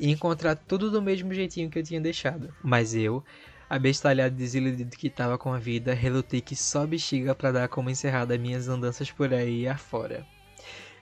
e 0.00 0.10
encontrar 0.10 0.56
tudo 0.56 0.90
do 0.90 1.02
mesmo 1.02 1.34
jeitinho 1.34 1.68
que 1.68 1.78
eu 1.78 1.82
tinha 1.82 2.00
deixado. 2.00 2.54
Mas 2.62 2.94
eu, 2.94 3.22
abestalhado 3.68 4.34
e 4.34 4.38
desiludido 4.38 4.96
que 4.96 5.08
estava 5.08 5.38
com 5.38 5.52
a 5.52 5.58
vida, 5.58 5.94
relutei 5.94 6.40
que 6.40 6.56
só 6.56 6.86
bexiga 6.86 7.34
para 7.34 7.52
dar 7.52 7.68
como 7.68 7.90
encerrada 7.90 8.38
minhas 8.38 8.68
andanças 8.68 9.10
por 9.10 9.32
aí 9.32 9.66
afora. 9.66 10.26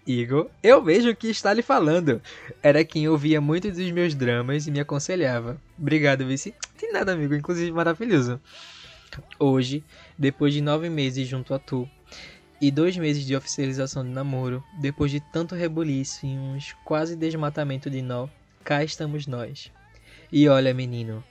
Igor, 0.06 0.50
eu 0.62 0.82
vejo 0.82 1.10
o 1.10 1.16
que 1.16 1.28
está 1.28 1.54
lhe 1.54 1.62
falando. 1.62 2.20
Era 2.60 2.84
quem 2.84 3.08
ouvia 3.08 3.40
muitos 3.40 3.76
dos 3.76 3.90
meus 3.92 4.14
dramas 4.14 4.66
e 4.66 4.70
me 4.70 4.80
aconselhava. 4.80 5.60
Obrigado, 5.78 6.26
Vici. 6.26 6.52
Tem 6.76 6.92
nada, 6.92 7.12
amigo, 7.12 7.34
inclusive 7.34 7.70
maravilhoso. 7.70 8.40
Hoje, 9.38 9.84
depois 10.18 10.52
de 10.52 10.60
nove 10.60 10.88
meses 10.88 11.28
junto 11.28 11.54
a 11.54 11.58
tu 11.58 11.88
e 12.60 12.70
dois 12.70 12.96
meses 12.96 13.24
de 13.24 13.36
oficialização 13.36 14.02
de 14.02 14.10
namoro, 14.10 14.62
depois 14.80 15.10
de 15.10 15.20
tanto 15.20 15.54
rebuliço 15.54 16.26
e 16.26 16.30
uns 16.30 16.74
quase 16.84 17.14
desmatamento 17.14 17.88
de 17.88 18.02
nó, 18.02 18.28
cá 18.64 18.82
estamos 18.82 19.26
nós. 19.26 19.70
E 20.32 20.48
olha, 20.48 20.72
menino, 20.72 21.22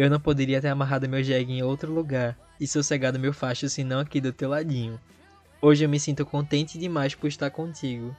eu 0.00 0.10
não 0.10 0.18
poderia 0.18 0.60
ter 0.60 0.68
amarrado 0.68 1.08
meu 1.08 1.22
jegue 1.22 1.52
em 1.52 1.62
outro 1.62 1.92
lugar 1.92 2.38
e 2.60 2.66
sossegado 2.66 3.18
meu 3.18 3.32
facho 3.32 3.68
senão 3.68 4.00
aqui 4.00 4.20
do 4.20 4.32
teu 4.32 4.48
ladinho. 4.48 4.98
Hoje 5.60 5.84
eu 5.84 5.88
me 5.88 6.00
sinto 6.00 6.26
contente 6.26 6.78
demais 6.78 7.14
por 7.14 7.28
estar 7.28 7.50
contigo. 7.50 8.14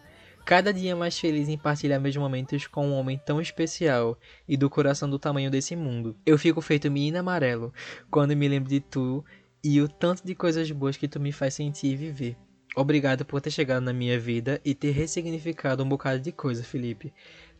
Cada 0.46 0.72
dia 0.72 0.96
mais 0.96 1.18
feliz 1.18 1.50
em 1.50 1.58
partilhar 1.58 2.00
meus 2.00 2.16
momentos 2.16 2.68
com 2.68 2.88
um 2.88 2.94
homem 2.94 3.20
tão 3.24 3.42
especial 3.42 4.18
e 4.48 4.56
do 4.56 4.70
coração 4.70 5.10
do 5.10 5.18
tamanho 5.18 5.50
desse 5.50 5.76
mundo. 5.76 6.16
Eu 6.26 6.38
fico 6.38 6.62
feito 6.62 6.90
menino 6.92 7.18
amarelo 7.18 7.74
quando 8.10 8.36
me 8.36 8.48
lembro 8.48 8.70
de 8.70 8.80
tu 8.80 9.26
e 9.64 9.82
o 9.82 9.90
tanto 9.90 10.24
de 10.24 10.36
coisas 10.36 10.70
boas 10.72 10.96
que 10.96 11.08
tu 11.08 11.20
me 11.20 11.32
faz 11.32 11.56
sentir 11.56 11.88
e 11.88 11.96
viver. 11.96 12.38
Obrigado 12.76 13.26
por 13.26 13.42
ter 13.42 13.52
chegado 13.52 13.82
na 13.82 13.94
minha 13.94 14.20
vida 14.20 14.62
e 14.64 14.76
ter 14.76 14.92
ressignificado 14.92 15.84
um 15.84 15.88
bocado 15.90 16.20
de 16.20 16.32
coisa, 16.32 16.64
Felipe. 16.64 17.14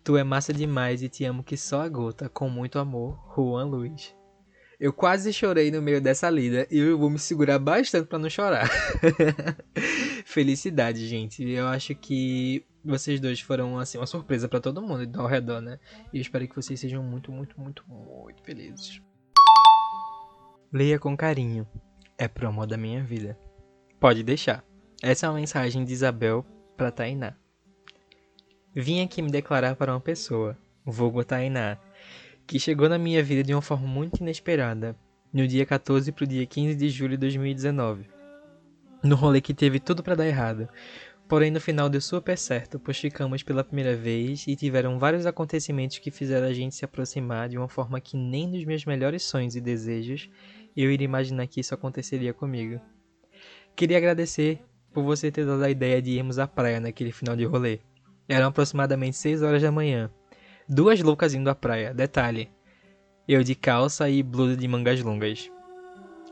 Tu 0.06 0.16
é 0.16 0.24
massa 0.24 0.54
demais 0.54 1.02
e 1.02 1.10
te 1.10 1.26
amo 1.26 1.44
que 1.44 1.58
só 1.58 1.82
a 1.82 1.90
gota, 1.90 2.30
com 2.30 2.48
muito 2.48 2.78
amor, 2.78 3.20
Juan 3.36 3.66
Luiz. 3.66 4.16
Eu 4.80 4.94
quase 4.94 5.34
chorei 5.34 5.72
no 5.72 5.82
meio 5.82 6.00
dessa 6.00 6.30
lida 6.30 6.68
e 6.70 6.78
eu 6.78 6.96
vou 6.96 7.10
me 7.10 7.18
segurar 7.18 7.58
bastante 7.58 8.06
para 8.06 8.20
não 8.20 8.30
chorar. 8.30 8.70
Felicidade, 10.24 11.08
gente. 11.08 11.44
Eu 11.50 11.66
acho 11.66 11.96
que 11.96 12.64
vocês 12.84 13.20
dois 13.20 13.42
foram 13.42 13.80
assim 13.80 13.98
uma 13.98 14.06
surpresa 14.06 14.48
para 14.48 14.60
todo 14.60 14.80
mundo 14.80 15.20
ao 15.20 15.26
redor, 15.26 15.60
né? 15.60 15.80
E 16.14 16.18
eu 16.18 16.22
espero 16.22 16.48
que 16.48 16.56
vocês 16.56 16.80
sejam 16.80 17.02
muito, 17.02 17.32
muito, 17.32 17.60
muito, 17.60 17.84
muito 17.90 18.44
felizes. 18.44 19.02
Leia 20.72 21.00
com 21.00 21.18
carinho. 21.18 21.68
É 22.16 22.28
pro 22.28 22.48
amor 22.48 22.68
da 22.68 22.78
minha 22.78 23.04
vida. 23.04 23.36
Pode 24.00 24.22
deixar. 24.22 24.64
Essa 25.02 25.26
é 25.26 25.30
uma 25.30 25.40
mensagem 25.40 25.84
de 25.84 25.92
Isabel 25.92 26.46
para 26.78 26.92
Tainá. 26.92 27.36
Vim 28.78 29.02
aqui 29.02 29.22
me 29.22 29.32
declarar 29.32 29.78
para 29.78 29.94
uma 29.94 30.02
pessoa, 30.02 30.58
vulgo 30.86 31.24
Tainá, 31.24 31.78
que 32.46 32.60
chegou 32.60 32.90
na 32.90 32.98
minha 32.98 33.24
vida 33.24 33.42
de 33.42 33.54
uma 33.54 33.62
forma 33.62 33.88
muito 33.88 34.20
inesperada, 34.20 34.98
no 35.32 35.48
dia 35.48 35.66
14 35.66 36.12
para 36.12 36.26
o 36.26 36.28
dia 36.28 36.46
15 36.46 36.76
de 36.76 36.90
julho 36.90 37.12
de 37.12 37.20
2019. 37.20 38.10
No 39.02 39.16
rolê 39.16 39.40
que 39.40 39.54
teve 39.54 39.80
tudo 39.80 40.04
para 40.04 40.16
dar 40.16 40.28
errado, 40.28 40.68
porém 41.26 41.52
no 41.52 41.62
final 41.62 41.88
deu 41.88 42.02
super 42.02 42.38
certo, 42.38 42.78
pois 42.78 42.98
ficamos 42.98 43.44
pela 43.44 43.64
primeira 43.64 43.96
vez 43.96 44.46
e 44.46 44.58
tiveram 44.58 45.00
vários 45.00 45.26
acontecimentos 45.26 46.00
que 46.00 46.12
fizeram 46.12 46.48
a 46.48 46.54
gente 46.54 46.76
se 46.76 46.84
aproximar 46.84 47.48
de 47.48 47.58
uma 47.58 47.70
forma 47.70 48.02
que 48.02 48.18
nem 48.18 48.46
nos 48.46 48.66
meus 48.66 48.84
melhores 48.84 49.24
sonhos 49.24 49.56
e 49.56 49.62
desejos 49.62 50.30
eu 50.76 50.92
iria 50.92 51.06
imaginar 51.06 51.48
que 51.48 51.62
isso 51.62 51.74
aconteceria 51.74 52.34
comigo. 52.34 52.82
Queria 53.74 53.96
agradecer 53.96 54.60
por 54.92 55.06
você 55.06 55.32
ter 55.32 55.46
dado 55.46 55.64
a 55.64 55.70
ideia 55.70 56.02
de 56.02 56.12
irmos 56.12 56.38
à 56.40 56.46
praia 56.46 56.82
naquele 56.82 57.14
final 57.14 57.38
de 57.38 57.46
rolê. 57.46 57.80
Eram 58.28 58.48
aproximadamente 58.48 59.18
6 59.18 59.42
horas 59.42 59.62
da 59.62 59.72
manhã 59.72 60.10
Duas 60.68 61.00
loucas 61.00 61.36
indo 61.36 61.48
à 61.48 61.54
praia, 61.54 61.94
detalhe. 61.94 62.50
Eu 63.28 63.44
de 63.44 63.54
calça 63.54 64.10
e 64.10 64.24
blusa 64.24 64.58
de 64.58 64.68
mangas 64.68 65.00
longas. 65.00 65.52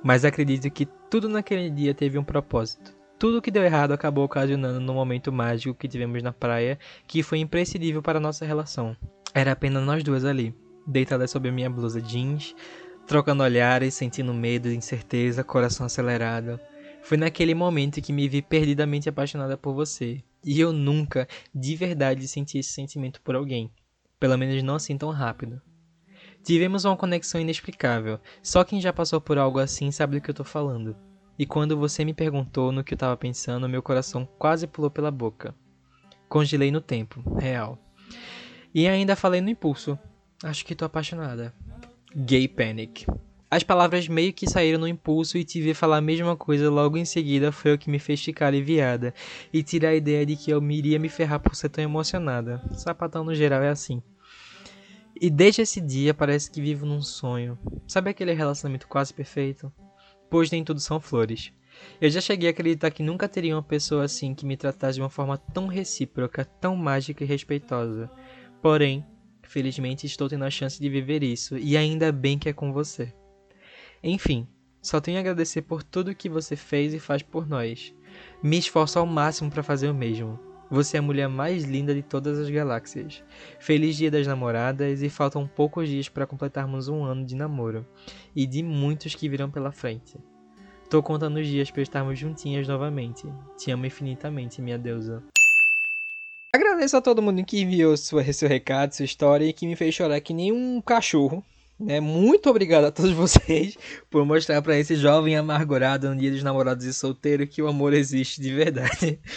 Mas 0.04 0.26
acredito 0.26 0.72
que 0.72 0.88
tudo 1.08 1.30
naquele 1.30 1.70
dia 1.70 1.94
teve 1.94 2.18
um 2.18 2.24
propósito. 2.24 2.96
Tudo 3.20 3.44
que 3.44 3.52
deu 3.52 3.64
errado 3.64 3.92
acabou 3.92 4.26
ocasionando 4.26 4.80
no 4.80 4.92
momento 4.92 5.32
mágico 5.32 5.76
que 5.76 5.88
tivemos 5.88 6.24
na 6.24 6.34
praia, 6.34 6.80
que 7.06 7.22
foi 7.22 7.38
imprescindível 7.38 8.02
para 8.02 8.20
nossa 8.20 8.44
relação. 8.44 8.98
Era 9.36 9.52
apenas 9.52 9.86
nós 9.86 10.04
duas 10.04 10.26
ali, 10.26 10.52
deitadas 10.88 11.30
sob 11.30 11.48
a 11.48 11.52
minha 11.52 11.70
blusa 11.70 12.02
jeans, 12.02 12.56
trocando 13.06 13.44
olhares, 13.44 13.94
sentindo 13.94 14.34
medo, 14.34 14.68
incerteza, 14.72 15.44
coração 15.44 15.86
acelerado. 15.86 16.60
Foi 17.04 17.18
naquele 17.18 17.54
momento 17.54 18.02
que 18.02 18.12
me 18.12 18.28
vi 18.28 18.42
perdidamente 18.42 19.08
apaixonada 19.08 19.56
por 19.56 19.76
você. 19.76 20.24
E 20.44 20.60
eu 20.60 20.74
nunca, 20.74 21.28
de 21.54 21.76
verdade, 21.76 22.28
senti 22.28 22.58
esse 22.58 22.72
sentimento 22.72 23.22
por 23.22 23.36
alguém 23.36 23.72
pelo 24.24 24.38
menos 24.38 24.64
não 24.64 24.76
assim 24.76 24.98
tão 24.98 25.10
rápido. 25.10 25.62
Tivemos 26.46 26.86
uma 26.86 26.96
conexão 26.96 27.42
inexplicável, 27.42 28.22
só 28.42 28.64
quem 28.64 28.80
já 28.80 28.94
passou 28.94 29.20
por 29.20 29.38
algo 29.38 29.60
assim 29.60 29.92
sabe 29.92 30.18
do 30.18 30.24
que 30.24 30.30
eu 30.30 30.34
tô 30.34 30.46
falando. 30.46 30.96
E 31.38 31.46
quando 31.46 31.76
você 31.76 32.06
me 32.06 32.14
perguntou 32.14 32.72
no 32.72 32.86
que 32.86 32.94
eu 32.94 32.98
tava 32.98 33.18
pensando, 33.18 33.68
meu 33.68 33.84
coração 33.84 34.26
quase 34.40 34.66
pulou 34.66 34.90
pela 34.90 35.12
boca. 35.12 35.54
Congelei 36.30 36.72
no 36.72 36.80
tempo, 36.80 37.22
real. 37.38 37.78
E 38.74 38.88
ainda 38.88 39.14
falei 39.14 39.42
no 39.42 39.50
impulso. 39.50 40.00
Acho 40.42 40.66
que 40.66 40.74
tô 40.74 40.86
apaixonada. 40.86 41.54
Gay 42.16 42.48
Panic. 42.48 43.06
As 43.54 43.62
palavras 43.62 44.08
meio 44.08 44.34
que 44.34 44.50
saíram 44.50 44.80
no 44.80 44.88
impulso 44.88 45.38
e 45.38 45.44
tive 45.44 45.76
falar 45.76 45.98
a 45.98 46.02
mesma 46.02 46.36
coisa 46.36 46.72
logo 46.72 46.98
em 46.98 47.06
seguida 47.06 47.52
foi 47.52 47.72
o 47.72 47.78
que 47.78 47.88
me 47.88 48.00
fez 48.00 48.20
ficar 48.20 48.48
aliviada 48.48 49.14
e 49.54 49.62
tirar 49.62 49.90
a 49.90 49.96
ideia 49.96 50.26
de 50.26 50.36
que 50.36 50.50
eu 50.50 50.60
me 50.60 50.76
iria 50.76 50.98
me 50.98 51.08
ferrar 51.08 51.40
por 51.40 51.56
ser 51.56 51.70
tão 51.70 51.84
emocionada. 51.84 52.60
Sapatão 52.74 53.24
no 53.24 53.36
geral 53.36 53.62
é 53.62 53.70
assim. 53.70 54.02
E 55.22 55.30
desde 55.30 55.62
esse 55.62 55.80
dia 55.80 56.16
parece 56.16 56.50
que 56.50 56.60
vivo 56.60 56.84
num 56.84 57.04
sonho. 57.04 57.56
Sabe 57.88 58.10
aquele 58.10 58.34
relacionamento 58.34 58.88
quase 58.88 59.14
perfeito? 59.14 59.72
Pois 60.32 60.50
nem 60.50 60.64
tudo 60.64 60.80
são 60.80 61.00
flores. 61.00 61.54
Eu 62.02 62.10
já 62.10 62.22
cheguei 62.22 62.50
a 62.50 62.52
acreditar 62.52 62.90
que 62.90 63.04
nunca 63.04 63.30
teria 63.30 63.56
uma 63.56 63.62
pessoa 63.62 64.06
assim 64.06 64.34
que 64.34 64.48
me 64.48 64.58
tratasse 64.58 64.96
de 64.96 65.02
uma 65.04 65.12
forma 65.12 65.38
tão 65.38 65.68
recíproca, 65.68 66.44
tão 66.44 66.76
mágica 66.76 67.24
e 67.24 67.28
respeitosa. 67.28 68.10
Porém, 68.64 69.06
felizmente 69.44 70.08
estou 70.08 70.28
tendo 70.28 70.44
a 70.44 70.50
chance 70.50 70.82
de 70.82 70.90
viver 70.90 71.22
isso, 71.22 71.56
e 71.56 71.78
ainda 71.78 72.12
bem 72.12 72.40
que 72.40 72.50
é 72.50 72.54
com 72.54 72.74
você. 72.74 73.14
Enfim, 74.04 74.46
só 74.82 75.00
tenho 75.00 75.18
a 75.18 75.22
agradecer 75.22 75.62
por 75.62 75.82
tudo 75.82 76.14
que 76.14 76.28
você 76.28 76.58
fez 76.58 76.94
e 76.94 77.00
faz 77.00 77.22
por 77.22 77.48
nós. 77.48 77.96
Me 78.44 78.58
esforço 78.58 79.00
ao 79.00 79.06
máximo 79.06 79.50
para 79.50 79.64
fazer 79.64 79.90
o 79.90 79.94
mesmo. 79.94 80.38
Você 80.70 80.98
é 80.98 81.00
a 81.00 81.04
mulher 81.04 81.30
mais 81.30 81.64
linda 81.64 81.96
de 81.96 82.02
todas 82.02 82.38
as 82.38 82.50
galáxias. 82.50 83.24
Feliz 83.60 83.96
Dia 83.96 84.12
das 84.12 84.28
Namoradas 84.28 85.02
e 85.02 85.10
faltam 85.10 85.48
poucos 85.48 85.88
dias 85.88 86.10
para 86.10 86.28
completarmos 86.28 86.90
um 86.90 87.06
ano 87.06 87.26
de 87.26 87.34
namoro 87.34 87.88
e 88.36 88.46
de 88.46 88.62
muitos 88.62 89.16
que 89.16 89.30
virão 89.30 89.50
pela 89.50 89.72
frente. 89.72 90.18
Tô 90.90 91.02
contando 91.02 91.38
os 91.38 91.48
dias 91.48 91.72
para 91.72 91.82
estarmos 91.82 92.20
juntinhas 92.20 92.68
novamente. 92.68 93.26
Te 93.58 93.72
amo 93.72 93.86
infinitamente, 93.86 94.62
minha 94.62 94.78
deusa. 94.78 95.24
Agradeço 96.54 96.98
a 96.98 97.02
todo 97.02 97.22
mundo 97.22 97.44
que 97.46 97.62
enviou 97.62 97.96
sua, 97.96 98.24
seu 98.34 98.50
recado, 98.50 98.94
sua 98.94 99.06
história 99.06 99.46
e 99.46 99.54
que 99.54 99.66
me 99.66 99.78
fez 99.78 99.96
chorar 99.96 100.20
que 100.20 100.34
nem 100.34 100.52
um 100.52 100.82
cachorro 100.82 101.44
Né? 101.80 102.00
Muito 102.00 102.50
obrigado 102.50 102.86
a 102.86 102.92
todos 102.92 103.12
vocês 103.14 103.78
por 104.10 104.26
mostrar 104.26 104.62
para 104.62 104.78
esse 104.78 104.96
jovem 104.96 105.36
amargurado 105.36 106.10
no 106.10 106.16
dia 106.16 106.32
dos 106.32 106.44
namorados 106.44 106.86
e 106.86 106.94
solteiro 106.94 107.48
que 107.48 107.62
o 107.62 107.68
amor 107.68 107.94
existe 107.94 108.42
de 108.42 108.54
verdade. 108.54 109.20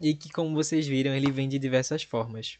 E 0.00 0.12
que, 0.12 0.28
como 0.28 0.54
vocês 0.54 0.86
viram, 0.86 1.14
ele 1.14 1.30
vem 1.30 1.48
de 1.48 1.56
diversas 1.56 2.02
formas. 2.02 2.58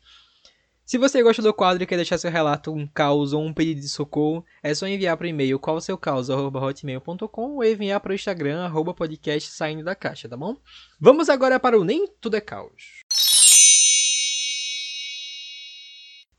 Se 0.86 0.98
você 0.98 1.22
gostou 1.22 1.42
do 1.42 1.52
quadro 1.52 1.82
e 1.82 1.86
quer 1.86 1.96
deixar 1.96 2.18
seu 2.18 2.30
relato, 2.30 2.70
um 2.70 2.86
caos 2.86 3.32
ou 3.32 3.42
um 3.42 3.54
pedido 3.54 3.80
de 3.80 3.88
socorro, 3.88 4.44
é 4.62 4.74
só 4.74 4.86
enviar 4.86 5.16
para 5.16 5.24
o 5.24 5.28
e-mail 5.28 5.58
qual 5.58 5.76
o 5.76 5.80
seu 5.80 5.96
caos, 5.96 6.28
hotmail.com 6.28 7.56
ou 7.56 7.64
enviar 7.64 8.00
para 8.00 8.12
o 8.12 8.14
Instagram, 8.14 8.64
arroba 8.64 8.92
podcast 8.92 9.50
saindo 9.50 9.82
da 9.82 9.94
caixa, 9.94 10.28
tá 10.28 10.36
bom? 10.36 10.56
Vamos 11.00 11.30
agora 11.30 11.58
para 11.58 11.78
o 11.78 11.84
Nem 11.84 12.06
Tudo 12.20 12.36
é 12.36 12.40
Caos. 12.40 13.03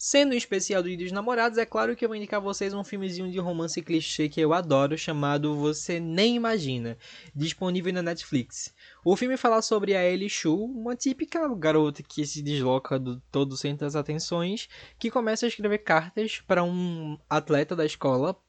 Sendo 0.08 0.34
um 0.34 0.38
especial 0.38 0.84
do 0.84 0.88
Dia 0.88 1.00
dos 1.00 1.12
Namorados, 1.12 1.58
é 1.58 1.65
claro 1.65 1.96
que 1.96 2.06
eu 2.06 2.10
vou 2.10 2.15
indicar 2.15 2.39
a 2.39 2.44
vocês 2.44 2.76
um 2.76 2.84
filmezinho 2.84 3.32
de 3.32 3.39
romance 3.39 3.82
clichê 3.82 4.30
que 4.30 4.39
eu 4.39 4.54
adoro, 4.54 4.96
chamado 4.96 5.56
Você 5.56 6.00
Nem 6.00 6.36
Imagina, 6.36 6.96
disponível 7.36 7.91
na 7.91 8.04
Netflix. 8.04 8.72
O 9.04 9.15
filme 9.15 9.36
fala 9.36 9.63
sobre 9.63 9.96
a 9.96 10.06
Ellie 10.06 10.30
Shu, 10.30 10.63
uma 10.63 10.96
típica 10.96 11.52
garota 11.56 12.04
que 12.04 12.24
se 12.24 12.44
desloca 12.44 13.00
do 13.00 13.20
todo 13.32 13.58
centro 13.58 13.80
das 13.80 13.96
atenções, 13.96 14.70
que 15.00 15.10
começa 15.10 15.48
a 15.48 15.50
escrever 15.50 15.80
cartas 15.80 16.39
para 16.39 16.63
um 16.63 17.18
atleta 17.28 17.76
da 17.76 17.84
escola 17.84 18.39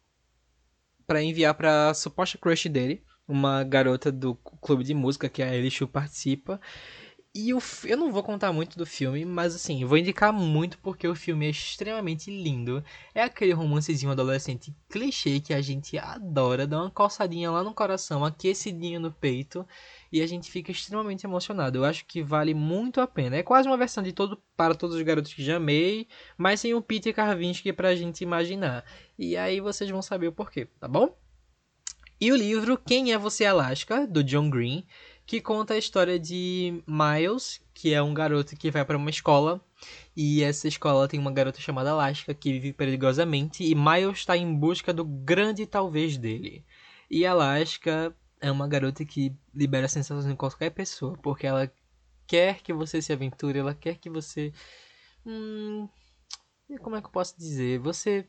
para 1.06 1.22
enviar 1.22 1.54
para 1.54 1.88
a 1.88 1.94
suposta 1.94 2.36
crush 2.36 2.68
dele, 2.68 3.02
uma 3.26 3.64
garota 3.64 4.12
do 4.12 4.34
clube 4.34 4.84
de 4.84 4.92
música 4.92 5.26
que 5.26 5.42
a 5.42 5.54
Ellie 5.54 5.70
Shu 5.70 5.88
participa. 5.88 6.60
E 7.38 7.52
o, 7.52 7.58
eu 7.84 7.98
não 7.98 8.10
vou 8.10 8.22
contar 8.22 8.50
muito 8.50 8.78
do 8.78 8.86
filme, 8.86 9.22
mas 9.26 9.54
assim, 9.54 9.84
vou 9.84 9.98
indicar 9.98 10.32
muito 10.32 10.78
porque 10.78 11.06
o 11.06 11.14
filme 11.14 11.44
é 11.44 11.50
extremamente 11.50 12.30
lindo. 12.30 12.82
É 13.14 13.22
aquele 13.22 13.52
romancezinho 13.52 14.10
adolescente 14.10 14.74
clichê 14.88 15.38
que 15.38 15.52
a 15.52 15.60
gente 15.60 15.98
adora, 15.98 16.66
dá 16.66 16.80
uma 16.80 16.90
coçadinha 16.90 17.50
lá 17.50 17.62
no 17.62 17.74
coração, 17.74 18.24
aquecidinha 18.24 18.98
no 18.98 19.12
peito, 19.12 19.68
e 20.10 20.22
a 20.22 20.26
gente 20.26 20.50
fica 20.50 20.72
extremamente 20.72 21.26
emocionado. 21.26 21.76
Eu 21.76 21.84
acho 21.84 22.06
que 22.06 22.22
vale 22.22 22.54
muito 22.54 23.02
a 23.02 23.06
pena. 23.06 23.36
É 23.36 23.42
quase 23.42 23.68
uma 23.68 23.76
versão 23.76 24.02
de 24.02 24.14
todo 24.14 24.42
para 24.56 24.74
todos 24.74 24.96
os 24.96 25.02
garotos 25.02 25.34
que 25.34 25.44
já 25.44 25.56
amei, 25.56 26.08
mas 26.38 26.60
sem 26.60 26.72
o 26.72 26.80
Peter 26.80 27.14
Karvinsky 27.14 27.70
pra 27.70 27.94
gente 27.94 28.22
imaginar. 28.22 28.82
E 29.18 29.36
aí 29.36 29.60
vocês 29.60 29.90
vão 29.90 30.00
saber 30.00 30.28
o 30.28 30.32
porquê, 30.32 30.70
tá 30.80 30.88
bom? 30.88 31.14
E 32.18 32.32
o 32.32 32.36
livro 32.36 32.78
Quem 32.78 33.12
é 33.12 33.18
Você 33.18 33.44
Alaska, 33.44 34.06
do 34.06 34.24
John 34.24 34.48
Green 34.48 34.86
que 35.26 35.40
conta 35.40 35.74
a 35.74 35.78
história 35.78 36.18
de 36.18 36.82
Miles, 36.86 37.60
que 37.74 37.92
é 37.92 38.00
um 38.00 38.14
garoto 38.14 38.56
que 38.56 38.70
vai 38.70 38.84
para 38.84 38.96
uma 38.96 39.10
escola 39.10 39.60
e 40.16 40.42
essa 40.42 40.68
escola 40.68 41.08
tem 41.08 41.18
uma 41.18 41.32
garota 41.32 41.60
chamada 41.60 41.90
Alaska 41.90 42.32
que 42.32 42.52
vive 42.52 42.72
perigosamente 42.72 43.64
e 43.64 43.74
Miles 43.74 44.18
está 44.18 44.36
em 44.36 44.54
busca 44.54 44.92
do 44.92 45.04
grande 45.04 45.66
talvez 45.66 46.16
dele. 46.16 46.64
E 47.10 47.26
Alaska 47.26 48.14
é 48.40 48.50
uma 48.50 48.68
garota 48.68 49.04
que 49.04 49.34
libera 49.54 49.88
sensações 49.88 50.26
em 50.26 50.36
qualquer 50.36 50.70
pessoa, 50.70 51.16
porque 51.18 51.46
ela 51.46 51.70
quer 52.26 52.62
que 52.62 52.72
você 52.72 53.02
se 53.02 53.12
aventure, 53.12 53.58
ela 53.58 53.74
quer 53.74 53.96
que 53.96 54.08
você 54.08 54.52
hum, 55.24 55.88
como 56.82 56.96
é 56.96 57.00
que 57.00 57.06
eu 57.06 57.12
posso 57.12 57.36
dizer? 57.36 57.78
Você 57.80 58.28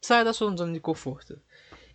saia 0.00 0.24
da 0.24 0.32
sua 0.32 0.54
zona 0.56 0.72
de 0.72 0.80
conforto. 0.80 1.40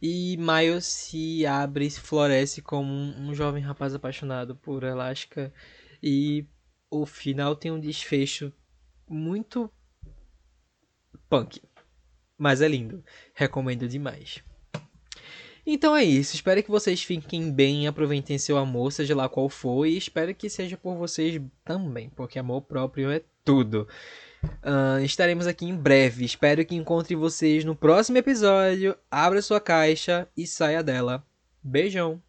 E 0.01 0.38
Miles 0.38 0.86
se 0.86 1.45
abre 1.45 1.88
e 1.88 1.91
floresce 1.91 2.62
como 2.62 2.91
um, 2.91 3.29
um 3.29 3.34
jovem 3.34 3.63
rapaz 3.63 3.93
apaixonado 3.93 4.55
por 4.55 4.84
Elástica. 4.84 5.53
E 6.01 6.45
o 6.89 7.05
final 7.05 7.55
tem 7.55 7.71
um 7.71 7.79
desfecho 7.79 8.51
muito 9.08 9.71
punk. 11.29 11.62
Mas 12.38 12.62
é 12.62 12.67
lindo. 12.67 13.03
Recomendo 13.34 13.88
demais. 13.88 14.43
Então 15.65 15.95
é 15.95 16.03
isso. 16.03 16.36
Espero 16.36 16.62
que 16.62 16.69
vocês 16.69 17.01
fiquem 17.01 17.51
bem, 17.51 17.88
aproveitem 17.88 18.38
seu 18.38 18.58
amor, 18.58 18.91
seja 18.91 19.15
lá 19.15 19.27
qual 19.27 19.49
for, 19.49 19.86
e 19.86 19.97
espero 19.97 20.34
que 20.36 20.49
seja 20.49 20.77
por 20.77 20.95
vocês 20.95 21.41
também, 21.63 22.10
porque 22.10 22.38
amor 22.38 22.62
próprio 22.62 23.10
é 23.10 23.23
tudo. 23.43 23.88
Uh, 24.63 25.03
estaremos 25.03 25.47
aqui 25.47 25.65
em 25.65 25.75
breve. 25.75 26.25
Espero 26.25 26.65
que 26.65 26.75
encontre 26.75 27.15
vocês 27.15 27.63
no 27.63 27.75
próximo 27.75 28.17
episódio. 28.17 28.95
Abra 29.10 29.41
sua 29.41 29.60
caixa 29.60 30.27
e 30.36 30.45
saia 30.47 30.84
dela. 30.84 31.23
Beijão! 31.63 32.21